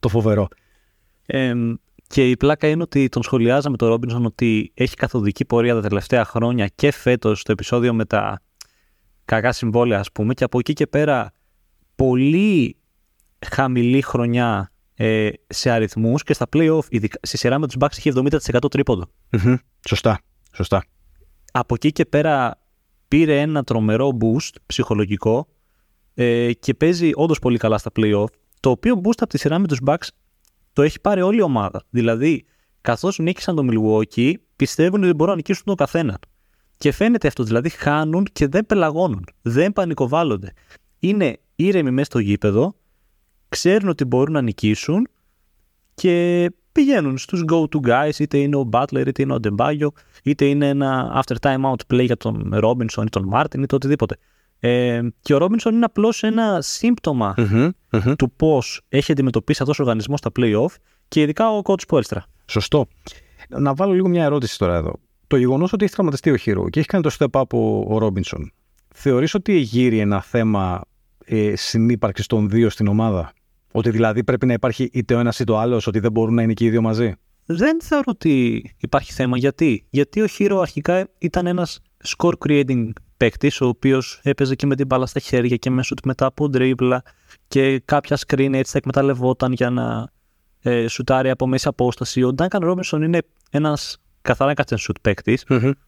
το 0.00 0.08
φοβερό. 0.08 0.48
Ε, 1.26 1.54
και 2.06 2.30
η 2.30 2.36
πλάκα 2.36 2.68
είναι 2.68 2.82
ότι 2.82 3.08
τον 3.08 3.22
σχολιάζαμε 3.22 3.76
τον 3.76 3.88
Ρόμπινσον 3.88 4.24
ότι 4.24 4.72
έχει 4.74 4.94
καθοδική 4.94 5.44
πορεία 5.44 5.74
τα 5.74 5.80
τελευταία 5.80 6.24
χρόνια 6.24 6.66
και 6.66 6.90
φέτος 6.90 7.42
το 7.42 7.52
επεισόδιο 7.52 7.94
με 7.94 8.04
τα 8.04 8.40
κακά 9.24 9.52
συμβόλαια, 9.52 9.98
ας 9.98 10.12
πούμε, 10.12 10.34
και 10.34 10.44
από 10.44 10.58
εκεί 10.58 10.72
και 10.72 10.86
πέρα 10.86 11.32
πολύ 11.94 12.76
χαμηλή 13.46 14.02
χρονιά 14.02 14.72
ε, 14.94 15.30
σε 15.46 15.70
αριθμούς 15.70 16.22
και 16.22 16.32
στα 16.32 16.46
playoff, 16.52 16.84
ειδικά, 16.88 17.18
στη 17.22 17.36
σειρά 17.36 17.58
με 17.58 17.66
τους 17.66 17.76
Bucks 17.78 17.96
είχε 17.96 18.12
70% 18.14 18.70
τρίποντο. 18.70 19.06
Σωστά. 19.88 20.20
Σωστά. 20.52 20.84
Από 21.52 21.74
εκεί 21.74 21.92
και 21.92 22.04
πέρα 22.04 22.58
πήρε 23.08 23.40
ένα 23.40 23.64
τρομερό 23.64 24.16
boost 24.20 24.50
ψυχολογικό 24.66 25.46
ε, 26.14 26.52
και 26.52 26.74
παίζει 26.74 27.10
όντως 27.14 27.38
πολύ 27.38 27.58
καλά 27.58 27.78
στα 27.78 27.90
playoff. 27.96 28.26
Το 28.60 28.70
οποίο 28.70 29.00
boost 29.04 29.18
από 29.18 29.26
τη 29.26 29.38
σειρά 29.38 29.58
με 29.58 29.66
τους 29.66 29.80
Bucks 29.86 30.08
το 30.72 30.82
έχει 30.82 31.00
πάρει 31.00 31.20
όλη 31.20 31.38
η 31.38 31.42
ομάδα. 31.42 31.82
Δηλαδή, 31.90 32.44
καθώς 32.80 33.18
νίκησαν 33.18 33.56
το 33.56 33.64
Milwaukee, 33.70 34.32
πιστεύουν 34.56 35.02
ότι 35.02 35.12
μπορούν 35.12 35.30
να 35.30 35.36
νικήσουν 35.36 35.64
τον 35.64 35.76
καθένα. 35.76 36.18
Και 36.76 36.92
φαίνεται 36.92 37.28
αυτό, 37.28 37.42
δηλαδή 37.42 37.68
χάνουν 37.68 38.26
και 38.32 38.48
δεν 38.48 38.66
πελαγώνουν, 38.66 39.24
δεν 39.42 39.72
πανικοβάλλονται. 39.72 40.52
Είναι 40.98 41.38
ήρεμοι 41.56 41.90
μέσα 41.90 42.04
στο 42.04 42.18
γήπεδο, 42.18 42.74
ξέρουν 43.48 43.88
ότι 43.88 44.04
μπορούν 44.04 44.32
να 44.32 44.42
νικήσουν 44.42 45.08
και 45.94 46.50
πηγαίνουν 46.72 47.18
στους 47.18 47.44
go-to 47.52 47.80
guys, 47.86 48.18
είτε 48.18 48.38
είναι 48.38 48.56
ο 48.56 48.68
Butler, 48.72 49.06
είτε 49.06 49.22
είναι 49.22 49.32
ο 49.32 49.40
Ντεμπάγιο, 49.40 49.92
είτε 50.22 50.44
είναι 50.44 50.68
ένα 50.68 51.22
after 51.22 51.36
time 51.40 51.60
out 51.70 51.94
play 51.94 52.04
για 52.04 52.16
τον 52.16 52.50
Robinson 52.62 53.04
ή 53.04 53.08
τον 53.08 53.30
Martin 53.34 53.58
ή 53.58 53.66
το 53.66 53.76
οτιδήποτε. 53.76 54.16
Ε, 54.58 55.00
και 55.20 55.34
ο 55.34 55.38
Robinson 55.40 55.72
είναι 55.72 55.84
απλώς 55.84 56.22
ένα 56.22 56.62
του 58.16 58.32
πώς 58.36 58.80
έχει 58.88 59.12
αντιμετωπίσει 59.12 59.62
αυτός 59.62 59.78
ο 59.78 59.82
οργανισμός 59.82 60.18
στα 60.18 60.30
play-off 60.36 60.74
και 61.08 61.20
ειδικά 61.20 61.50
ο 61.50 61.60
coach 61.64 61.86
Poelstra. 61.88 62.18
Σωστό. 62.46 62.86
Να 63.48 63.74
βάλω 63.74 63.92
λίγο 63.92 64.08
μια 64.08 64.24
ερώτηση 64.24 64.58
τώρα 64.58 64.76
εδώ. 64.76 64.92
Το 65.34 65.40
γεγονός 65.40 65.72
ότι 65.72 65.84
έχει 65.84 65.94
τραυματιστεί 65.94 66.30
ο 66.30 66.34
Hero 66.44 66.70
και 66.70 66.78
έχει 66.78 66.88
κάνει 66.88 67.02
το 67.02 67.16
step 67.18 67.40
up 67.40 67.48
ο, 67.52 67.94
ο 67.94 67.98
Robinson, 68.00 68.40
θεωρείς 68.94 69.34
ότι 69.34 69.58
γύρει 69.58 69.98
ένα 69.98 70.22
θέμα 70.22 70.80
ε, 71.24 71.56
συνύπαρξης 71.56 72.26
των 72.26 72.48
δύο 72.48 72.70
στην 72.70 72.86
ομάδα; 72.86 73.32
Ότι 73.72 73.90
δηλαδή 73.90 74.24
πρέπει 74.24 74.46
να 74.46 74.52
υπάρχει 74.52 74.90
είτε 74.92 75.14
ο 75.14 75.18
ένας 75.18 75.38
είτε 75.38 75.52
ο 75.52 75.58
άλλος, 75.58 75.86
ότι 75.86 75.98
δεν 75.98 76.12
μπορούν 76.12 76.34
να 76.34 76.42
είναι 76.42 76.52
και 76.52 76.64
οι 76.64 76.70
δύο 76.70 76.82
μαζί; 76.82 77.14
Δεν 77.44 77.82
θεωρώ 77.82 78.04
ότι 78.06 78.62
υπάρχει 78.78 79.12
θέμα. 79.12 79.36
Γιατί, 79.36 79.86
Γιατί 79.90 80.20
ο 80.20 80.26
Χείρο 80.26 80.60
αρχικά 80.60 81.08
ήταν 81.18 81.46
ένας 81.46 81.80
score 82.16 82.34
creating 82.46 82.88
παίκτης, 83.16 83.60
ο 83.60 83.66
οποίος 83.66 84.20
έπαιζε 84.22 84.54
και 84.54 84.66
με 84.66 84.76
την 84.76 84.86
μπάλα 84.86 85.06
στα 85.06 85.20
χέρια 85.20 85.56
και 85.56 85.70
μέσω 85.70 85.94
του 85.94 86.02
μετά 86.06 86.26
από 86.26 86.48
ντρίμπλα 86.48 87.02
και 87.48 87.82
κάποια 87.84 88.18
screen 88.26 88.52
έτσι 88.52 88.72
θα 88.72 88.78
εκμεταλλευόταν 88.78 89.52
για 89.52 89.70
να 89.70 90.08
ε, 90.60 90.88
σουτάρει 90.88 91.30
από 91.30 91.46
μέση 91.46 91.68
απόσταση. 91.68 92.22
Ο 92.22 92.34
Duncan 92.36 92.70
Robinson 92.70 93.00
είναι 93.02 93.18
ένας 93.50 93.98
καθαρά 94.24 94.52
catch 94.56 94.76
shoot 94.76 94.96
παίκτης, 95.02 95.44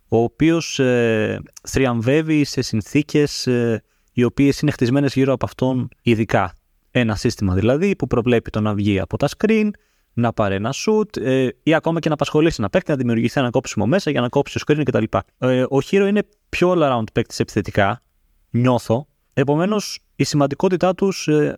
ο 0.08 0.16
οποίος 0.16 0.78
ε, 0.78 1.40
θριαμβεύει 1.62 2.44
σε 2.44 2.62
συνθήκες 2.62 3.46
ε, 3.46 3.82
οι 4.12 4.24
οποίες 4.24 4.60
είναι 4.60 4.70
χτισμένες 4.70 5.14
γύρω 5.14 5.32
από 5.32 5.44
αυτόν 5.44 5.88
ειδικά. 6.02 6.54
Ένα 6.90 7.14
σύστημα 7.14 7.54
δηλαδή 7.54 7.96
που 7.96 8.06
προβλέπει 8.06 8.50
το 8.50 8.60
να 8.60 8.74
βγει 8.74 9.00
από 9.00 9.16
τα 9.16 9.28
screen, 9.36 9.70
να 10.12 10.32
πάρει 10.32 10.54
ένα 10.54 10.74
shoot 10.74 11.16
ε, 11.16 11.48
ή 11.62 11.74
ακόμα 11.74 12.00
και 12.00 12.08
να 12.08 12.14
απασχολήσει 12.14 12.56
ένα 12.58 12.70
παίκτη, 12.70 12.90
να 12.90 12.96
δημιουργηθεί 12.96 13.40
ένα 13.40 13.50
κόψιμο 13.50 13.86
μέσα 13.86 14.10
για 14.10 14.20
να 14.20 14.28
κόψει 14.28 14.58
το 14.58 14.64
screen 14.66 14.82
κτλ. 14.84 15.04
Ε, 15.38 15.62
ο 15.62 15.78
Hero 15.90 16.06
είναι 16.08 16.22
πιο 16.48 16.72
all 16.72 16.82
around 16.82 17.12
παίκτης 17.12 17.40
επιθετικά, 17.40 18.02
νιώθω. 18.50 19.06
Επομένως, 19.32 19.98
η 20.16 20.24
σημαντικότητά 20.24 20.94
τους 20.94 21.28
ε, 21.28 21.56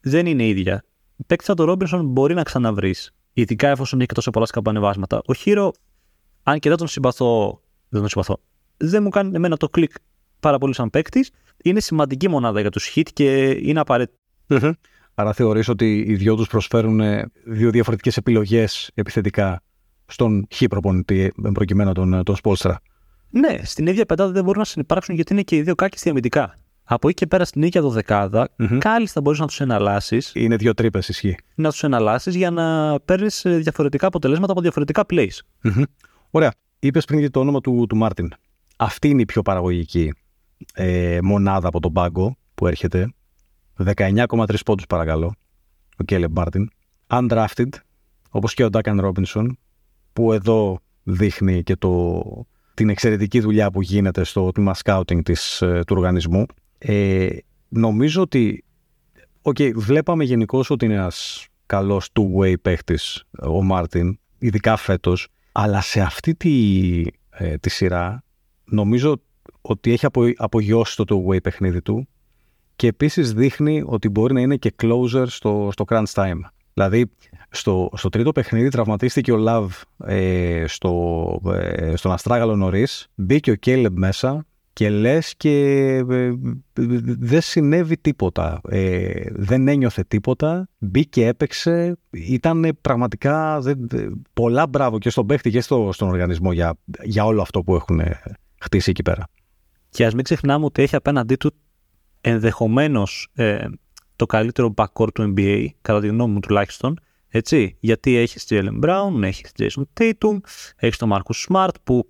δεν 0.00 0.26
είναι 0.26 0.46
ίδια. 0.46 0.84
Παίκτη 1.26 1.44
σαν 1.44 1.56
τον 1.56 1.66
Ρόμπινσον 1.66 2.06
μπορεί 2.06 2.34
να 2.34 2.42
ξαναβρεις, 2.42 3.10
ειδικά 3.32 3.68
εφόσον 3.68 3.98
έχει 3.98 4.08
και 4.08 4.14
τόσο 4.14 4.30
πολλά 4.30 4.46
σκαμπανεβάσματα. 4.46 5.16
Ο 5.16 5.32
Hero, 5.44 5.70
αν 6.50 6.58
και 6.58 6.68
δεν 6.68 6.78
τον 6.78 6.88
συμπαθώ, 6.88 7.60
δεν 7.88 8.00
τον 8.00 8.08
συμπαθώ, 8.08 8.40
δεν 8.76 9.02
μου 9.02 9.08
κάνει 9.08 9.34
εμένα 9.34 9.56
το 9.56 9.68
κλικ 9.68 9.92
πάρα 10.40 10.58
πολύ 10.58 10.74
σαν 10.74 10.90
παίκτης. 10.90 11.30
Είναι 11.64 11.80
σημαντική 11.80 12.28
μονάδα 12.28 12.60
για 12.60 12.70
τους 12.70 12.92
hit 12.94 13.08
και 13.12 13.50
είναι 13.50 13.80
απαραίτητο 13.80 14.18
Άρα 15.14 15.32
θεωρείς 15.32 15.68
ότι 15.68 16.04
οι 16.08 16.14
δυο 16.14 16.34
τους 16.36 16.48
προσφέρουν 16.48 17.00
ε, 17.00 17.30
δύο 17.44 17.70
διαφορετικές 17.70 18.16
επιλογές 18.16 18.90
επιθετικά 18.94 19.62
στον 20.06 20.46
χ 20.54 20.62
προπονητή 20.70 21.32
προκειμένου 21.52 21.92
τον, 21.92 22.22
τον 22.24 22.36
Σπόλστρα. 22.36 22.80
Ναι, 23.30 23.58
στην 23.62 23.86
ίδια 23.86 24.06
πεντάδα 24.06 24.32
δεν 24.32 24.44
μπορούν 24.44 24.58
να 24.58 24.64
συνεπάρξουν 24.64 25.14
γιατί 25.14 25.32
είναι 25.32 25.42
και 25.42 25.56
οι 25.56 25.62
δύο 25.62 25.74
κάκιστοι 25.74 26.08
αμυντικά. 26.08 26.54
Από 26.84 27.08
εκεί 27.08 27.16
και 27.16 27.26
πέρα 27.26 27.44
στην 27.44 27.62
ίδια 27.62 27.80
δωδεκάδα, 27.80 28.48
mm-hmm. 28.58 28.78
κάλλιστα 28.78 29.20
μπορείς 29.20 29.38
να 29.38 29.46
τους 29.46 29.60
εναλλάσσεις. 29.60 30.32
Είναι 30.34 30.56
δύο 30.56 30.74
τρύπες, 30.74 31.08
ισχύει. 31.08 31.36
Να 31.54 31.70
τους 31.70 31.82
εναλλάσσεις 31.82 32.34
για 32.34 32.50
να 32.50 32.96
παίρνεις 33.00 33.44
ε, 33.44 33.56
διαφορετικά 33.56 34.06
αποτελέσματα 34.06 34.52
από 34.52 34.60
διαφορετικά 34.60 35.04
plays. 35.10 35.38
Mm-hmm. 35.64 35.82
Ωραία. 36.30 36.52
Είπες 36.78 37.04
πριν 37.04 37.30
το 37.30 37.40
όνομα 37.40 37.60
του, 37.60 37.86
του 37.88 37.96
Μάρτιν. 37.96 38.32
Αυτή 38.76 39.08
είναι 39.08 39.22
η 39.22 39.24
πιο 39.24 39.42
παραγωγική 39.42 40.12
ε, 40.74 41.18
μονάδα 41.22 41.68
από 41.68 41.80
τον 41.80 41.92
πάγκο 41.92 42.36
που 42.54 42.66
έρχεται 42.66 43.12
19,3 43.84 44.54
πόντους 44.64 44.86
παρακαλώ, 44.86 45.34
ο 45.98 46.04
Κέιλεμπ 46.04 46.32
Μάρτιν. 46.32 46.68
Undrafted, 47.06 47.68
όπως 48.30 48.54
και 48.54 48.64
ο 48.64 48.70
Ντάνκαν 48.70 49.00
Ρόμπινσον, 49.00 49.58
που 50.12 50.32
εδώ 50.32 50.78
δείχνει 51.02 51.62
και 51.62 51.76
το, 51.76 52.22
την 52.74 52.88
εξαιρετική 52.88 53.40
δουλειά 53.40 53.70
που 53.70 53.82
γίνεται 53.82 54.24
στο 54.24 54.50
τμήμα 54.52 54.74
scouting 54.84 55.22
της, 55.24 55.62
ε, 55.62 55.82
του 55.86 55.94
οργανισμού. 55.96 56.46
Ε, 56.78 57.28
νομίζω 57.68 58.22
ότι 58.22 58.64
okay, 59.42 59.72
βλέπαμε 59.74 60.24
γενικώς 60.24 60.70
ότι 60.70 60.84
είναι 60.84 60.94
ένας 60.94 61.46
καλός 61.66 62.08
two-way 62.12 62.54
παίχτης 62.62 63.24
ο 63.42 63.62
Μάρτιν, 63.62 64.18
ειδικά 64.38 64.76
φέτος, 64.76 65.28
αλλά 65.52 65.80
σε 65.80 66.00
αυτή 66.00 66.34
τη, 66.34 67.02
ε, 67.30 67.56
τη 67.56 67.70
σειρά 67.70 68.24
νομίζω 68.64 69.20
ότι 69.60 69.92
έχει 69.92 70.06
απο, 70.06 70.22
απογειώσει 70.36 70.96
το 70.96 71.04
two-way 71.08 71.42
παιχνίδι 71.42 71.82
του 71.82 72.08
και 72.76 72.86
επίσης 72.86 73.32
δείχνει 73.32 73.82
ότι 73.86 74.08
μπορεί 74.08 74.34
να 74.34 74.40
είναι 74.40 74.56
και 74.56 74.74
closer 74.82 75.24
στο, 75.26 75.68
στο 75.72 75.84
crunch 75.88 76.12
time. 76.14 76.40
Δηλαδή, 76.74 77.10
στο, 77.50 77.90
στο 77.96 78.08
τρίτο 78.08 78.32
παιχνίδι 78.32 78.68
τραυματίστηκε 78.68 79.32
ο 79.32 79.36
Λαβ 79.36 79.74
ε, 80.04 80.64
στο, 80.66 81.40
ε, 81.52 81.96
στον 81.96 82.12
Αστράγαλο 82.12 82.56
νωρίς. 82.56 83.08
Μπήκε 83.14 83.50
ο 83.50 83.54
Κέλεμ 83.54 83.94
μέσα 83.96 84.46
και 84.80 84.90
λες 84.90 85.34
και 85.36 85.50
ε, 86.10 86.32
δεν 87.18 87.40
συνέβη 87.40 87.96
τίποτα. 87.98 88.60
Ε, 88.68 89.22
δεν 89.30 89.68
ένιωθε 89.68 90.04
τίποτα. 90.08 90.68
Μπήκε, 90.78 91.26
έπαιξε. 91.26 91.98
Ήταν 92.10 92.78
πραγματικά 92.80 93.62
πολλά 94.32 94.66
μπράβο 94.66 94.98
και 94.98 95.10
στον 95.10 95.26
παίχτη 95.26 95.50
και 95.50 95.60
στο, 95.60 95.90
στον 95.92 96.08
οργανισμό 96.08 96.52
για, 96.52 96.74
για 97.02 97.24
όλο 97.24 97.42
αυτό 97.42 97.62
που 97.62 97.74
έχουν 97.74 98.00
χτίσει 98.60 98.90
εκεί 98.90 99.02
πέρα. 99.02 99.28
Και 99.90 100.06
ας 100.06 100.14
μην 100.14 100.24
ξεχνάμε 100.24 100.64
ότι 100.64 100.82
έχει 100.82 100.96
απέναντί 100.96 101.36
του 101.36 101.52
ενδεχομένως 102.20 103.28
ε, 103.34 103.64
το 104.16 104.26
καλύτερο 104.26 104.74
backcourt 104.76 105.12
του 105.14 105.34
NBA, 105.36 105.66
κατά 105.82 106.00
τη 106.00 106.06
γνώμη 106.06 106.32
μου 106.32 106.40
τουλάχιστον, 106.40 107.00
έτσι, 107.28 107.76
γιατί 107.80 108.16
έχει 108.16 108.38
Jalen 108.48 108.84
Brown, 108.84 109.22
έχει 109.22 109.44
Jason 109.58 109.82
Tatum, 110.00 110.38
έχει 110.76 110.96
τον 110.96 111.12
Marcus 111.12 111.48
Smart 111.48 111.74
που 111.84 112.08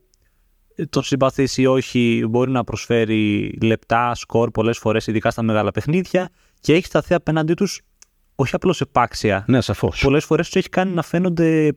τον 0.88 1.02
συμπαθήσει 1.02 1.62
ή 1.62 1.66
όχι 1.66 2.26
μπορεί 2.28 2.50
να 2.50 2.64
προσφέρει 2.64 3.52
λεπτά, 3.62 4.14
σκορ 4.14 4.50
πολλές 4.50 4.78
φορές, 4.78 5.06
ειδικά 5.06 5.30
στα 5.30 5.42
μεγάλα 5.42 5.70
παιχνίδια 5.70 6.30
και 6.60 6.74
έχει 6.74 6.86
σταθεί 6.86 7.14
απέναντί 7.14 7.54
τους 7.54 7.80
όχι 8.34 8.54
απλώς 8.54 8.80
επάξια. 8.80 9.44
Ναι, 9.48 9.60
σαφώς. 9.60 10.00
Πολλές 10.00 10.24
φορές 10.24 10.46
τους 10.46 10.56
έχει 10.56 10.68
κάνει 10.68 10.92
να 10.92 11.02
φαίνονται 11.02 11.72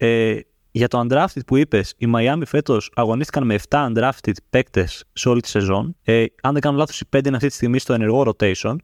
Ε, 0.00 0.40
για 0.70 0.88
το 0.88 1.00
undrafted 1.00 1.46
που 1.46 1.56
είπες, 1.56 1.94
οι 1.96 2.06
Miami 2.14 2.42
φέτος 2.46 2.90
αγωνίστηκαν 2.94 3.46
με 3.46 3.58
7 3.68 3.92
undrafted 3.92 4.32
παίκτες 4.50 5.04
σε 5.12 5.28
όλη 5.28 5.40
τη 5.40 5.48
σεζόν. 5.48 5.96
Ε, 6.02 6.24
αν 6.42 6.52
δεν 6.52 6.60
κάνω 6.62 6.76
λάθος, 6.76 7.00
οι 7.00 7.06
5 7.16 7.26
είναι 7.26 7.36
αυτή 7.36 7.48
τη 7.48 7.54
στιγμή 7.54 7.78
στο 7.78 7.92
ενεργό 7.92 8.20
rotation. 8.20 8.76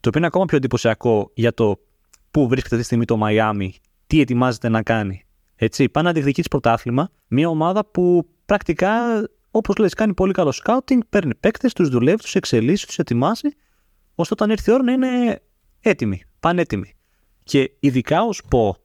Το 0.00 0.08
οποίο 0.08 0.12
είναι 0.16 0.26
ακόμα 0.26 0.44
πιο 0.44 0.56
εντυπωσιακό 0.56 1.30
για 1.34 1.54
το 1.54 1.78
πού 2.30 2.48
βρίσκεται 2.48 2.76
αυτή 2.76 2.78
τη 2.78 2.84
στιγμή 2.84 3.04
το 3.04 3.18
Miami, 3.22 3.68
τι 4.06 4.20
ετοιμάζεται 4.20 4.68
να 4.68 4.82
κάνει. 4.82 5.25
Έτσι, 5.56 5.88
πάνε 5.88 6.06
να 6.06 6.14
διεκδικήσει 6.14 6.48
πρωτάθλημα. 6.48 7.08
Μια 7.28 7.48
ομάδα 7.48 7.84
που 7.84 8.28
πρακτικά, 8.46 9.24
όπως 9.50 9.76
λες, 9.76 9.94
κάνει 9.94 10.14
πολύ 10.14 10.32
καλό 10.32 10.54
scouting, 10.64 10.98
παίρνει 11.08 11.34
παίκτες, 11.34 11.72
τους 11.72 11.88
δουλεύει, 11.88 12.22
τους 12.22 12.34
εξελίσσει, 12.34 12.86
τους 12.86 12.98
ετοιμάζει, 12.98 13.48
ώστε 14.14 14.34
όταν 14.34 14.50
έρθει 14.50 14.70
η 14.70 14.72
ώρα 14.72 14.82
να 14.82 14.92
είναι 14.92 15.40
έτοιμοι, 15.80 16.22
πανέτοιμοι. 16.40 16.94
Και 17.42 17.72
ειδικά 17.80 18.22
ως 18.22 18.42
πω, 18.48 18.76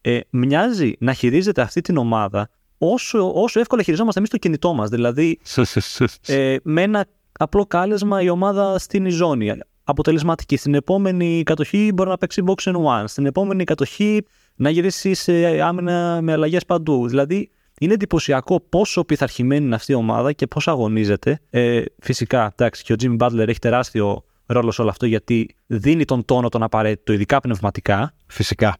ε, 0.00 0.20
μοιάζει 0.30 0.92
να 0.98 1.12
χειρίζεται 1.12 1.62
αυτή 1.62 1.80
την 1.80 1.96
ομάδα 1.96 2.50
όσο, 2.78 3.32
όσο 3.34 3.60
εύκολα 3.60 3.82
χειριζόμαστε 3.82 4.18
εμείς 4.18 4.30
το 4.30 4.36
κινητό 4.36 4.72
μας. 4.74 4.88
Δηλαδή, 4.88 5.40
ε, 6.26 6.56
με 6.62 6.82
ένα 6.82 7.06
απλό 7.32 7.66
κάλεσμα 7.66 8.22
η 8.22 8.28
ομάδα 8.28 8.78
στην 8.78 9.10
ζώνη. 9.10 9.52
Αποτελεσματική. 9.84 10.56
Στην 10.56 10.74
επόμενη 10.74 11.42
κατοχή 11.42 11.90
μπορεί 11.94 12.08
να 12.08 12.18
παίξει 12.18 12.42
box 12.46 12.72
and 12.72 12.76
one. 12.76 13.04
Στην 13.06 13.26
επόμενη 13.26 13.64
κατοχή 13.64 14.24
να 14.60 14.70
γυρίσεις 14.70 15.20
σε 15.20 15.60
άμυνα 15.60 16.18
με 16.22 16.32
αλλαγές 16.32 16.64
παντού. 16.64 17.08
Δηλαδή, 17.08 17.50
είναι 17.80 17.92
εντυπωσιακό 17.92 18.60
πόσο 18.60 19.04
πειθαρχημένη 19.04 19.64
είναι 19.64 19.74
αυτή 19.74 19.92
η 19.92 19.94
ομάδα 19.94 20.32
και 20.32 20.46
πώς 20.46 20.68
αγωνίζεται. 20.68 21.40
Ε, 21.50 21.82
φυσικά, 21.98 22.52
εντάξει, 22.56 22.82
και 22.84 22.92
ο 22.92 22.96
Jimmy 23.00 23.16
Butler 23.18 23.48
έχει 23.48 23.58
τεράστιο 23.58 24.24
ρόλο 24.46 24.70
σε 24.70 24.80
όλο 24.80 24.90
αυτό 24.90 25.06
γιατί 25.06 25.54
δίνει 25.66 26.04
τον 26.04 26.24
τόνο 26.24 26.48
τον 26.48 26.62
απαραίτητο, 26.62 27.12
ειδικά 27.12 27.40
πνευματικά. 27.40 28.14
Φυσικά 28.26 28.76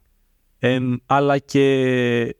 αλλά 1.05 1.37
και 1.37 2.35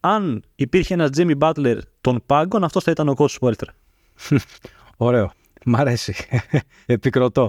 αν 0.00 0.42
υπήρχε 0.54 0.94
ένας 0.94 1.10
Jimmy 1.16 1.38
Butler 1.38 1.78
των 2.00 2.22
πάγκων, 2.26 2.64
αυτός 2.64 2.84
θα 2.84 2.90
ήταν 2.90 3.08
ο 3.08 3.14
coach 3.16 3.38
Walter. 3.40 3.68
Ωραίο. 4.96 5.32
Μ' 5.64 5.76
αρέσει. 5.76 6.14
Επικροτώ. 6.86 7.48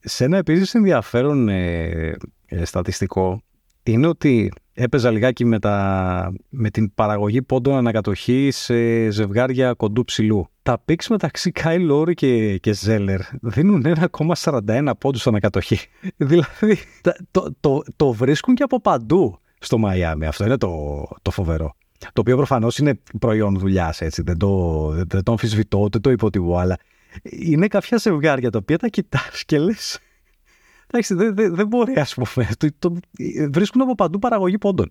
Σε 0.00 0.24
ένα 0.24 0.36
επίσης 0.36 0.74
ενδιαφέρον 0.74 1.48
ε, 1.48 2.16
ε, 2.46 2.64
στατιστικό 2.64 3.42
είναι 3.84 4.06
ότι 4.06 4.52
έπαιζα 4.74 5.10
λιγάκι 5.10 5.44
με, 5.44 5.58
τα, 5.58 6.32
με 6.48 6.70
την 6.70 6.94
παραγωγή 6.94 7.42
πόντων 7.42 7.74
ανακατοχή 7.74 8.48
σε 8.52 9.10
ζευγάρια 9.10 9.72
κοντού 9.72 10.04
ψηλού. 10.04 10.46
Τα 10.62 10.78
πίξ 10.84 11.08
μεταξύ 11.08 11.50
Κάι 11.50 11.78
Λόρι 11.78 12.14
και, 12.14 12.58
και 12.58 12.72
Ζέλερ 12.72 13.20
δίνουν 13.40 13.84
1,41 14.34 14.90
πόντους 14.98 15.26
ανακατοχή. 15.26 15.78
δηλαδή 16.16 16.78
το, 17.00 17.12
το, 17.30 17.54
το, 17.60 17.82
το 17.96 18.12
βρίσκουν 18.12 18.54
και 18.54 18.62
από 18.62 18.80
παντού 18.80 19.38
στο 19.58 19.78
Μαϊάμι. 19.78 20.26
Αυτό 20.26 20.44
είναι 20.44 20.56
το, 20.56 21.02
το 21.22 21.30
φοβερό. 21.30 21.74
Το 21.98 22.20
οποίο 22.20 22.36
προφανώς 22.36 22.78
είναι 22.78 23.00
προϊόν 23.18 23.58
δουλειάς, 23.58 24.00
έτσι. 24.00 24.22
Δεν 24.22 24.38
το, 24.38 24.88
δεν, 24.88 25.22
το 25.22 25.30
αμφισβητώ, 25.30 25.88
δεν 25.92 26.00
το 26.00 26.10
υποτιμώ, 26.10 26.56
αλλά 26.56 26.78
είναι 27.22 27.68
κάποια 27.68 27.96
ζευγάρια 27.96 28.50
τα 28.50 28.58
οποία 28.58 28.78
τα 28.78 28.88
κοιτάς 28.88 29.44
και 29.46 29.58
λες. 29.58 29.98
Εντάξει, 30.94 31.14
δεν, 31.14 31.34
δεν, 31.34 31.54
δεν 31.54 31.66
μπορεί, 31.66 31.98
ας 31.98 32.14
πούμε. 32.14 32.48
Το, 32.58 32.68
το, 32.78 32.94
βρίσκουν 33.50 33.80
από 33.80 33.94
παντού 33.94 34.18
παραγωγή 34.18 34.58
πόντων. 34.58 34.90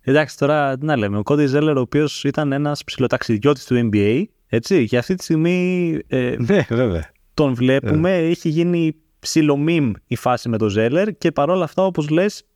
Εντάξει, 0.00 0.38
τώρα 0.38 0.78
τι 0.78 0.84
να 0.84 0.96
λέμε. 0.96 1.18
Ο 1.18 1.22
Κόντι 1.22 1.46
Ζέλερ, 1.46 1.76
ο 1.76 1.80
οποίος 1.80 2.24
ήταν 2.24 2.52
ένας 2.52 2.84
ψηλοταξιδιώτης 2.84 3.64
του 3.64 3.90
NBA, 3.92 4.24
έτσι, 4.46 4.86
και 4.86 4.98
αυτή 4.98 5.14
τη 5.14 5.22
στιγμή. 5.22 5.98
Ε, 6.06 6.36
ναι, 6.48 6.66
βέβαια. 6.68 7.10
Τον 7.34 7.54
βλέπουμε, 7.54 8.16
ε. 8.16 8.28
έχει 8.28 8.48
γίνει 8.48 8.96
ψιλομίμ 9.18 9.92
η 10.06 10.16
φάση 10.16 10.48
με 10.48 10.58
τον 10.58 10.68
Ζέλερ 10.68 11.16
και 11.16 11.32
παρόλα 11.32 11.64
αυτά, 11.64 11.84
όπως 11.84 12.08
λες, 12.08 12.46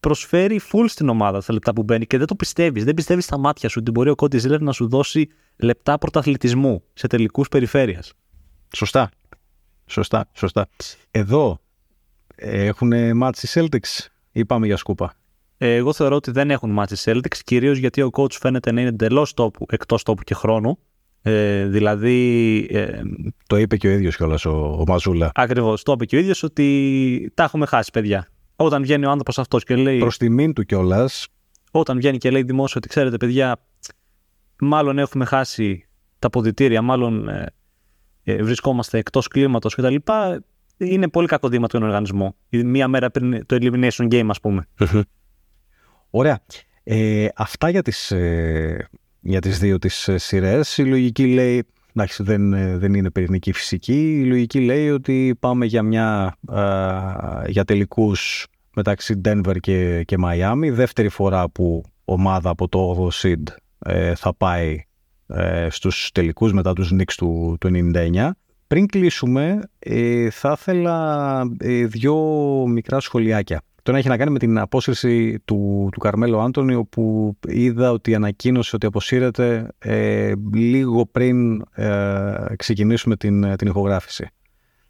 προσφέρει 0.00 0.60
full 0.72 0.84
στην 0.88 1.08
ομάδα 1.08 1.40
στα 1.40 1.52
λεπτά 1.52 1.72
που 1.72 1.82
μπαίνει 1.82 2.06
και 2.06 2.18
δεν 2.18 2.26
το 2.26 2.34
πιστεύεις. 2.34 2.84
Δεν 2.84 2.94
πιστεύεις 2.94 3.24
στα 3.24 3.38
μάτια 3.38 3.68
σου 3.68 3.76
ότι 3.80 3.90
μπορεί 3.90 4.10
ο 4.10 4.14
Κόντι 4.14 4.38
Ζήλερ 4.38 4.60
να 4.60 4.72
σου 4.72 4.88
δώσει 4.88 5.28
λεπτά 5.56 5.98
πρωταθλητισμού 5.98 6.82
σε 6.92 7.06
τελικούς 7.06 7.48
περιφέρειας. 7.48 8.12
Σωστά. 8.76 9.10
Σωστά, 9.86 10.28
σωστά. 10.32 10.68
Εδώ 11.10 11.61
έχουν 12.36 13.16
μάτσει 13.16 13.48
Celtics 13.60 14.06
ή 14.32 14.44
πάμε 14.44 14.66
για 14.66 14.76
σκούπα; 14.76 15.14
Ε, 15.58 15.74
εγώ 15.74 15.92
θεωρώ 15.92 16.16
ότι 16.16 16.30
δεν 16.30 16.50
έχουν 16.50 16.70
μάτσει 16.70 16.96
Celtics, 17.04 17.38
κυρίως 17.44 17.78
γιατί 17.78 18.02
ο 18.02 18.10
coach 18.12 18.32
φαίνεται 18.32 18.72
να 18.72 18.80
είναι 18.80 18.88
εντελώς 18.88 19.34
τόπου, 19.34 19.66
εκτός 19.70 20.02
τόπου 20.02 20.22
και 20.22 20.34
χρόνου. 20.34 20.78
Ε, 21.22 21.66
δηλαδή. 21.66 22.58
Ε, 22.70 23.00
το 23.46 23.56
είπε 23.56 23.76
και 23.76 23.88
ο 23.88 23.90
ίδιος 23.90 24.16
κιόλας 24.16 24.44
ο, 24.44 24.76
ο 24.80 24.84
Μαζούλα. 24.86 25.30
Ακριβώς. 25.34 25.82
Το 25.82 25.92
είπε 25.92 26.04
και 26.04 26.16
ο 26.16 26.18
ίδιος 26.18 26.42
ότι 26.42 27.32
τα 27.34 27.42
έχουμε 27.42 27.66
χάσει, 27.66 27.90
παιδιά. 27.90 28.28
Όταν 28.56 28.82
βγαίνει 28.82 29.04
ο 29.04 29.10
άνθρωπος 29.10 29.38
αυτός 29.38 29.64
και 29.64 29.76
λέει. 29.76 29.98
Προς 29.98 30.16
τιμήν 30.16 30.52
του 30.52 30.64
κιόλας. 30.64 31.26
Όταν 31.70 31.96
βγαίνει 31.96 32.18
και 32.18 32.30
λέει 32.30 32.42
δημόσιο 32.42 32.74
ότι 32.76 32.88
ξέρετε, 32.88 33.16
παιδιά, 33.16 33.56
μάλλον 34.60 34.98
έχουμε 34.98 35.24
χάσει 35.24 35.88
τα 36.18 36.30
ποδητήρια, 36.30 36.82
μάλλον 36.82 37.28
ε, 37.28 37.46
ε, 38.22 38.42
βρισκόμαστε 38.42 38.98
εκτός 38.98 39.28
κλίματος 39.28 39.74
κτλ. 39.74 39.94
Είναι 40.84 41.08
πολύ 41.08 41.26
κακό 41.26 41.48
δήμα 41.48 41.66
του 41.66 41.78
οργανισμό. 41.82 42.36
Μία 42.50 42.88
μέρα 42.88 43.10
πριν 43.10 43.46
το 43.46 43.56
Elimination 43.60 44.08
Game, 44.12 44.26
ας 44.28 44.40
πούμε. 44.40 44.66
Ωραία. 46.10 46.40
Ε, 46.84 47.28
αυτά 47.36 47.68
για 47.68 47.82
τις, 47.82 48.10
ε, 48.10 48.88
για 49.20 49.40
τις 49.40 49.58
δύο 49.58 49.78
τις 49.78 50.08
ε, 50.08 50.18
σειρές. 50.18 50.78
Η 50.78 50.84
λογική 50.84 51.26
λέει, 51.26 51.66
εντάξει 51.94 52.22
δεν, 52.22 52.78
δεν 52.78 52.94
είναι 52.94 53.10
πυρηνική 53.10 53.52
φυσική, 53.52 54.20
η 54.20 54.24
λογική 54.24 54.60
λέει 54.60 54.90
ότι 54.90 55.36
πάμε 55.40 55.66
για, 55.66 55.82
μια, 55.82 56.36
για 57.46 57.64
τελικούς 57.64 58.46
μεταξύ 58.74 59.20
Denver 59.24 59.56
και, 59.60 60.02
και 60.04 60.16
Miami. 60.24 60.70
Δεύτερη 60.72 61.08
φορά 61.08 61.48
που 61.48 61.84
ομάδα 62.04 62.50
από 62.50 62.68
το 62.68 63.08
8 63.10 63.22
seed 63.22 63.42
ε, 63.78 64.14
θα 64.14 64.34
πάει 64.34 64.84
ε, 65.26 65.68
στους 65.70 66.10
τελικούς 66.12 66.52
μετά 66.52 66.72
τους 66.72 66.92
Knicks 66.94 67.14
του, 67.16 67.56
του 67.60 67.90
99. 67.94 68.30
Πριν 68.72 68.86
κλείσουμε, 68.86 69.60
ε, 69.78 70.30
θα 70.30 70.56
ήθελα 70.58 71.40
ε, 71.58 71.86
δύο 71.86 72.16
μικρά 72.68 73.00
σχολιάκια. 73.00 73.62
Το 73.82 73.90
ένα 73.90 73.98
έχει 73.98 74.08
να 74.08 74.16
κάνει 74.16 74.30
με 74.30 74.38
την 74.38 74.58
απόσυρση 74.58 75.40
του, 75.44 75.88
του 75.92 75.98
Καρμέλο 75.98 76.40
Άντωνη, 76.40 76.74
όπου 76.74 77.36
είδα 77.48 77.90
ότι 77.90 78.14
ανακοίνωσε 78.14 78.76
ότι 78.76 78.86
αποσύρεται 78.86 79.68
ε, 79.78 80.32
λίγο 80.54 81.06
πριν 81.06 81.64
ξεκινήσουμε 82.56 83.16
την, 83.16 83.56
την 83.56 83.68
ηχογράφηση. 83.68 84.28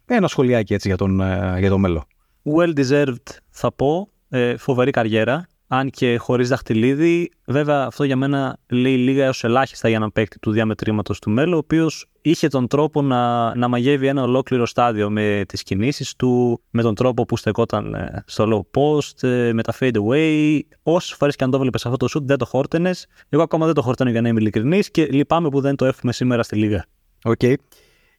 Ένα 0.05 0.27
σχολιάκι 0.27 0.73
έτσι 0.73 0.87
για 0.87 0.97
τον, 0.97 1.21
για 1.59 1.69
τον 1.69 1.79
μέλλον 1.79 2.03
well 2.43 2.73
deserved 2.79 3.37
θα 3.49 3.71
πω, 3.71 4.09
ε, 4.29 4.57
φοβερή 4.57 4.91
καριέρα. 4.91 5.47
Αν 5.67 5.89
και 5.89 6.17
χωρίς 6.17 6.49
δαχτυλίδι. 6.49 7.31
Βέβαια, 7.45 7.85
αυτό 7.85 8.03
για 8.03 8.15
μένα 8.15 8.57
λέει 8.69 8.97
λίγα 8.97 9.25
έως 9.25 9.43
ελάχιστα 9.43 9.87
για 9.87 9.97
έναν 9.97 10.11
παίκτη 10.11 10.39
του 10.39 10.51
διαμετρήματος 10.51 11.19
του 11.19 11.29
Μέλου, 11.29 11.53
ο 11.53 11.57
οποίος 11.57 12.07
είχε 12.21 12.47
τον 12.47 12.67
τρόπο 12.67 13.01
να, 13.01 13.55
να 13.55 13.67
μαγεύει 13.67 14.07
ένα 14.07 14.21
ολόκληρο 14.21 14.65
στάδιο 14.65 15.09
με 15.09 15.43
τις 15.47 15.63
κινήσεις 15.63 16.15
του, 16.15 16.61
με 16.69 16.81
τον 16.81 16.95
τρόπο 16.95 17.25
που 17.25 17.37
στεκόταν 17.37 17.93
ε, 17.93 18.23
στο 18.27 18.45
low 18.73 18.79
post, 18.79 19.27
ε, 19.27 19.53
με 19.53 19.63
τα 19.63 19.73
fade 19.79 19.95
away. 19.95 20.59
Όσες 20.83 21.17
φορές 21.17 21.35
και 21.35 21.43
αν 21.43 21.51
το 21.51 21.59
βλέπει 21.59 21.79
αυτό 21.83 21.97
το 21.97 22.07
shoot, 22.15 22.23
δεν 22.23 22.37
το 22.37 22.45
χόρτενες. 22.45 23.07
Εγώ 23.29 23.43
ακόμα 23.43 23.65
δεν 23.65 23.75
το 23.75 23.81
χόρτενε 23.81 24.11
για 24.11 24.21
να 24.21 24.27
είμαι 24.27 24.39
ειλικρινής 24.39 24.91
και 24.91 25.05
λυπάμαι 25.05 25.49
που 25.49 25.61
δεν 25.61 25.75
το 25.75 25.85
έχουμε 25.85 26.13
σήμερα 26.13 26.43
στη 26.43 26.55
Λίγα. 26.55 26.85
Ok. 27.23 27.39
Okay. 27.43 27.53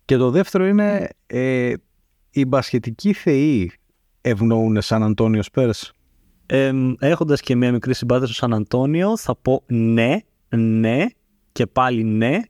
Και 0.05 0.17
το 0.17 0.31
δεύτερο 0.31 0.67
είναι 0.67 1.09
ε, 1.27 1.73
οι 2.31 2.45
μπασχετικοί 2.45 3.13
θεοί 3.13 3.73
ευνοούν 4.21 4.83
Σαν 4.83 5.03
Αντόνιο 5.03 5.43
Σπερς; 5.43 5.93
Ε, 6.47 6.73
έχοντας 6.99 7.41
και 7.41 7.57
μια 7.57 7.73
μικρή 7.73 7.95
συμπάθεια 7.95 8.27
στο 8.27 8.35
Σαν 8.35 8.55
Αντόνιο 8.55 9.17
θα 9.17 9.37
πω 9.37 9.63
ναι, 9.67 10.17
ναι 10.57 11.07
και 11.53 11.67
πάλι 11.67 12.05
ναι 12.05 12.41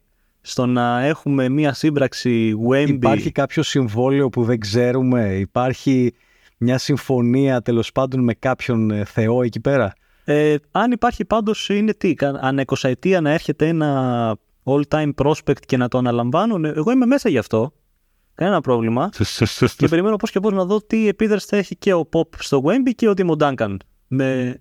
στο 0.41 0.67
να 0.67 1.05
έχουμε 1.05 1.49
μια 1.49 1.73
σύμπραξη 1.73 2.55
Wemby. 2.69 2.89
Υπάρχει 2.89 3.31
κάποιο 3.31 3.63
συμβόλαιο 3.63 4.29
που 4.29 4.45
δεν 4.45 4.59
ξέρουμε, 4.59 5.35
υπάρχει 5.35 6.15
μια 6.59 6.79
συμφωνία 6.79 7.63
τέλος 7.63 7.93
πάντων 7.93 8.21
με 8.21 8.35
κάποιον 8.35 8.91
ε, 8.91 9.05
θεό 9.05 9.43
εκεί 9.43 9.61
πέρα; 9.61 9.93
Ε, 10.25 10.57
αν 10.71 10.93
υπάρχει 10.93 11.25
πάντως 11.25 11.69
είναι 11.69 11.95
τι, 11.95 12.15
αν 12.41 12.59
εκοσαετία 12.59 13.21
να 13.21 13.31
έρχεται 13.31 13.69
ένα 13.69 14.37
all-time 14.65 15.11
prospect 15.15 15.61
και 15.67 15.77
να 15.77 15.89
το 15.89 15.99
αναλαμβάνουν, 15.99 16.65
εγώ 16.65 16.91
είμαι 16.91 17.07
μέσα 17.07 17.29
γι' 17.29 17.39
αυτό. 17.39 17.73
Κανένα 18.35 18.61
πρόβλημα. 18.61 19.11
και 19.77 19.89
περιμένω 19.89 20.17
πώς 20.17 20.31
και 20.31 20.41
πώ 20.41 20.51
να 20.51 20.65
δω 20.65 20.83
τι 20.83 21.09
επίδραση 21.09 21.47
θα 21.49 21.57
έχει 21.57 21.77
και 21.77 21.95
ο 21.95 22.09
Pop 22.13 22.29
στο 22.39 22.63
Wemby 22.65 22.93
και 22.95 23.09
ο 23.09 23.15
Τίμο 23.15 23.37
Duncan. 23.39 23.77
Με, 24.07 24.61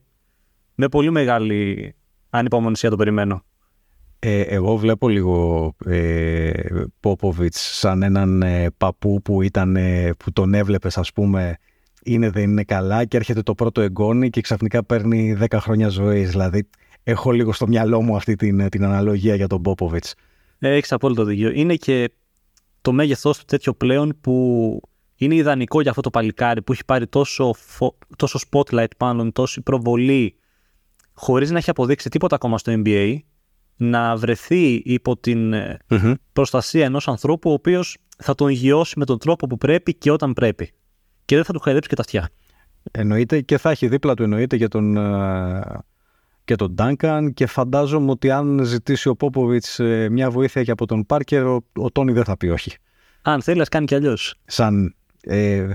με 0.75 0.87
πολύ 0.89 1.11
μεγάλη 1.11 1.95
ανυπομονησία 2.29 2.89
το 2.89 2.95
περιμένω. 2.95 3.43
Ε, 4.19 4.41
εγώ 4.41 4.77
βλέπω 4.77 5.09
λίγο 5.09 5.73
ε, 5.85 6.51
Πόποβιτς 6.99 7.77
σαν 7.77 8.03
έναν 8.03 8.41
ε, 8.41 8.69
παππού 8.77 9.21
που, 9.21 9.41
ήταν, 9.41 9.75
ε, 9.75 10.11
που 10.17 10.31
τον 10.31 10.53
έβλεπες 10.53 10.97
ας 10.97 11.11
πούμε 11.13 11.57
είναι 12.03 12.29
δεν 12.29 12.43
είναι 12.43 12.63
καλά 12.63 13.05
και 13.05 13.17
έρχεται 13.17 13.41
το 13.41 13.55
πρώτο 13.55 13.81
εγγόνι 13.81 14.29
και 14.29 14.41
ξαφνικά 14.41 14.83
παίρνει 14.83 15.37
10 15.49 15.57
χρόνια 15.59 15.87
ζωής. 15.87 16.29
Δηλαδή 16.29 16.69
έχω 17.03 17.31
λίγο 17.31 17.53
στο 17.53 17.67
μυαλό 17.67 18.01
μου 18.01 18.15
αυτή 18.15 18.35
την, 18.35 18.69
την 18.69 18.83
αναλογία 18.83 19.35
για 19.35 19.47
τον 19.47 19.61
Πόποβιτς. 19.61 20.15
Ε, 20.59 20.75
έχεις 20.75 20.91
απόλυτο 20.91 21.23
δίκιο. 21.23 21.51
Είναι 21.53 21.75
και 21.75 22.09
το 22.83 22.91
μέγεθός 22.91 23.37
του 23.37 23.45
τέτοιο 23.45 23.73
πλέον 23.73 24.17
που 24.21 24.79
είναι 25.15 25.35
ιδανικό 25.35 25.81
για 25.81 25.89
αυτό 25.89 26.01
το 26.01 26.09
παλικάρι 26.09 26.61
που 26.61 26.71
έχει 26.71 26.85
πάρει 26.85 27.07
τόσο, 27.07 27.53
τόσο 28.15 28.39
spotlight 28.49 28.87
πάνω, 28.97 29.31
τόση 29.31 29.61
προβολή, 29.61 30.35
χωρίς 31.13 31.51
να 31.51 31.57
έχει 31.57 31.69
αποδείξει 31.69 32.09
τίποτα 32.09 32.35
ακόμα 32.35 32.57
στο 32.57 32.81
NBA, 32.85 33.17
να 33.75 34.15
βρεθεί 34.15 34.73
υπό 34.73 35.17
την 35.17 35.53
mm 35.89 36.13
προστασία 36.33 36.85
ενός 36.85 37.07
ανθρώπου 37.07 37.49
ο 37.49 37.53
οποίος 37.53 37.97
θα 38.17 38.35
τον 38.35 38.49
γιώσει 38.49 38.99
με 38.99 39.05
τον 39.05 39.17
τρόπο 39.17 39.47
που 39.47 39.57
πρέπει 39.57 39.93
και 39.93 40.11
όταν 40.11 40.33
πρέπει. 40.33 40.71
Και 41.25 41.35
δεν 41.35 41.43
θα 41.43 41.53
του 41.53 41.59
χαϊδέψει 41.59 41.89
και 41.89 41.95
τα 41.95 42.01
αυτιά. 42.01 42.29
Εννοείται 42.91 43.41
και 43.41 43.57
θα 43.57 43.69
έχει 43.69 43.87
δίπλα 43.87 44.13
του 44.13 44.23
εννοείται 44.23 44.57
και 44.57 44.67
τον, 44.67 44.97
ε, 44.97 45.61
και 46.45 46.55
τον 46.55 46.75
Duncan 46.77 47.27
και 47.33 47.45
φαντάζομαι 47.45 48.11
ότι 48.11 48.31
αν 48.31 48.59
ζητήσει 48.63 49.09
ο 49.09 49.15
Πόποβιτς 49.15 49.79
ε, 49.79 50.07
μια 50.11 50.29
βοήθεια 50.29 50.63
και 50.63 50.71
από 50.71 50.85
τον 50.85 51.05
Πάρκερ 51.05 51.45
ο, 51.45 51.63
ο 51.73 51.91
Τόνι 51.91 52.11
δεν 52.11 52.23
θα 52.23 52.37
πει 52.37 52.47
όχι. 52.47 52.71
Αν 53.21 53.41
θέλει 53.41 53.57
να 53.57 53.65
κάνει 53.65 53.85
κι 53.85 53.95
αλλιώς. 53.95 54.35
Σαν, 54.45 54.95
ε, 55.21 55.67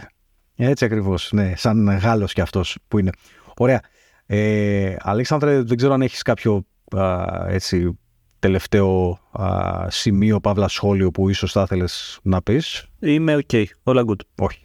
έτσι 0.56 0.84
ακριβώς, 0.84 1.32
ναι, 1.32 1.52
σαν 1.56 1.88
Γάλλος 1.88 2.32
κι 2.32 2.40
αυτός 2.40 2.78
που 2.88 2.98
είναι. 2.98 3.10
Ωραία. 3.56 3.80
Ε, 4.26 4.96
Αλέξανδρε, 4.98 5.62
δεν 5.62 5.76
ξέρω 5.76 5.92
αν 5.92 6.02
έχεις 6.02 6.22
κάποιο 6.22 6.66
α, 6.96 7.24
έτσι, 7.48 7.98
τελευταίο 8.38 9.18
α, 9.32 9.86
σημείο, 9.90 10.40
παύλα 10.40 10.68
σχόλιο 10.68 11.10
που 11.10 11.28
ίσως 11.28 11.52
θα 11.52 11.62
ήθελες 11.62 12.18
να 12.22 12.42
πεις; 12.42 12.86
Είμαι 13.00 13.44
ok, 13.46 13.64
όλα 13.82 14.04
good. 14.06 14.20
Όχι, 14.38 14.60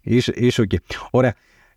είσαι, 0.00 0.32
είσαι 0.34 0.62
ok. 0.70 0.76
Ωραία. 1.10 1.34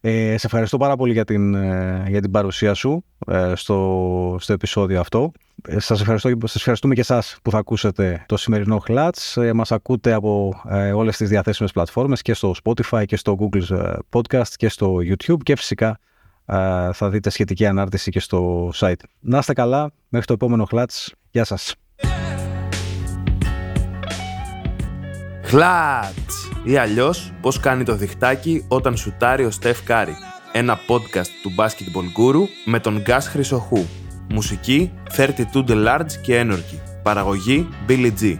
Ε, 0.09 0.37
σε 0.37 0.45
ευχαριστώ 0.45 0.77
πάρα 0.77 0.95
πολύ 0.95 1.13
για 1.13 1.25
την, 1.25 1.55
ε, 1.55 2.05
για 2.07 2.21
την 2.21 2.31
παρουσία 2.31 2.73
σου 2.73 3.03
ε, 3.27 3.53
στο, 3.55 4.37
στο 4.39 4.53
επεισόδιο 4.53 4.99
αυτό. 4.99 5.31
Ε, 5.67 5.79
σας, 5.79 6.01
ευχαριστώ, 6.01 6.29
σας 6.41 6.55
ευχαριστούμε 6.55 6.93
και 6.93 6.99
εσάς 6.99 7.37
που 7.41 7.51
θα 7.51 7.57
ακούσετε 7.57 8.23
το 8.27 8.37
σημερινό 8.37 8.81
Clutch. 8.87 9.41
Ε, 9.41 9.53
μας 9.53 9.71
ακούτε 9.71 10.13
από 10.13 10.61
ε, 10.69 10.91
όλες 10.91 11.17
τις 11.17 11.29
διαθέσιμες 11.29 11.71
πλατφόρμες 11.71 12.21
και 12.21 12.33
στο 12.33 12.53
Spotify 12.63 13.03
και 13.05 13.15
στο 13.15 13.37
Google 13.39 13.95
Podcast 14.09 14.49
και 14.55 14.69
στο 14.69 14.95
YouTube 14.95 15.41
και 15.43 15.55
φυσικά 15.55 15.99
θα 16.93 17.09
δείτε 17.09 17.29
σχετική 17.29 17.65
ανάρτηση 17.65 18.11
και 18.11 18.19
στο 18.19 18.71
site. 18.75 19.01
Να 19.19 19.37
είστε 19.37 19.53
καλά, 19.53 19.91
μέχρι 20.09 20.27
το 20.27 20.33
επόμενο 20.33 20.67
Clutch. 20.71 21.07
Γεια 21.31 21.43
σας. 21.43 21.75
Χλατς! 25.47 26.49
Ή 26.63 26.77
αλλιώς 26.77 27.33
πώς 27.41 27.59
κάνει 27.59 27.83
το 27.83 27.95
διχτάκι 27.95 28.65
όταν 28.67 28.97
σουτάρει 28.97 29.45
ο 29.45 29.51
Στεφ 29.51 29.83
Κάρι. 29.83 30.15
Ένα 30.51 30.77
podcast 30.87 31.27
του 31.41 31.55
Basketball 31.57 32.19
Guru 32.19 32.47
με 32.65 32.79
τον 32.79 33.01
Γκας 33.01 33.27
Χρυσοχού. 33.27 33.85
Μουσική 34.29 34.91
32 35.17 35.67
The 35.67 35.87
Large 35.87 36.11
και 36.21 36.45
Energy. 36.45 37.01
Παραγωγή 37.03 37.67
Billy 37.87 38.11
G. 38.21 38.37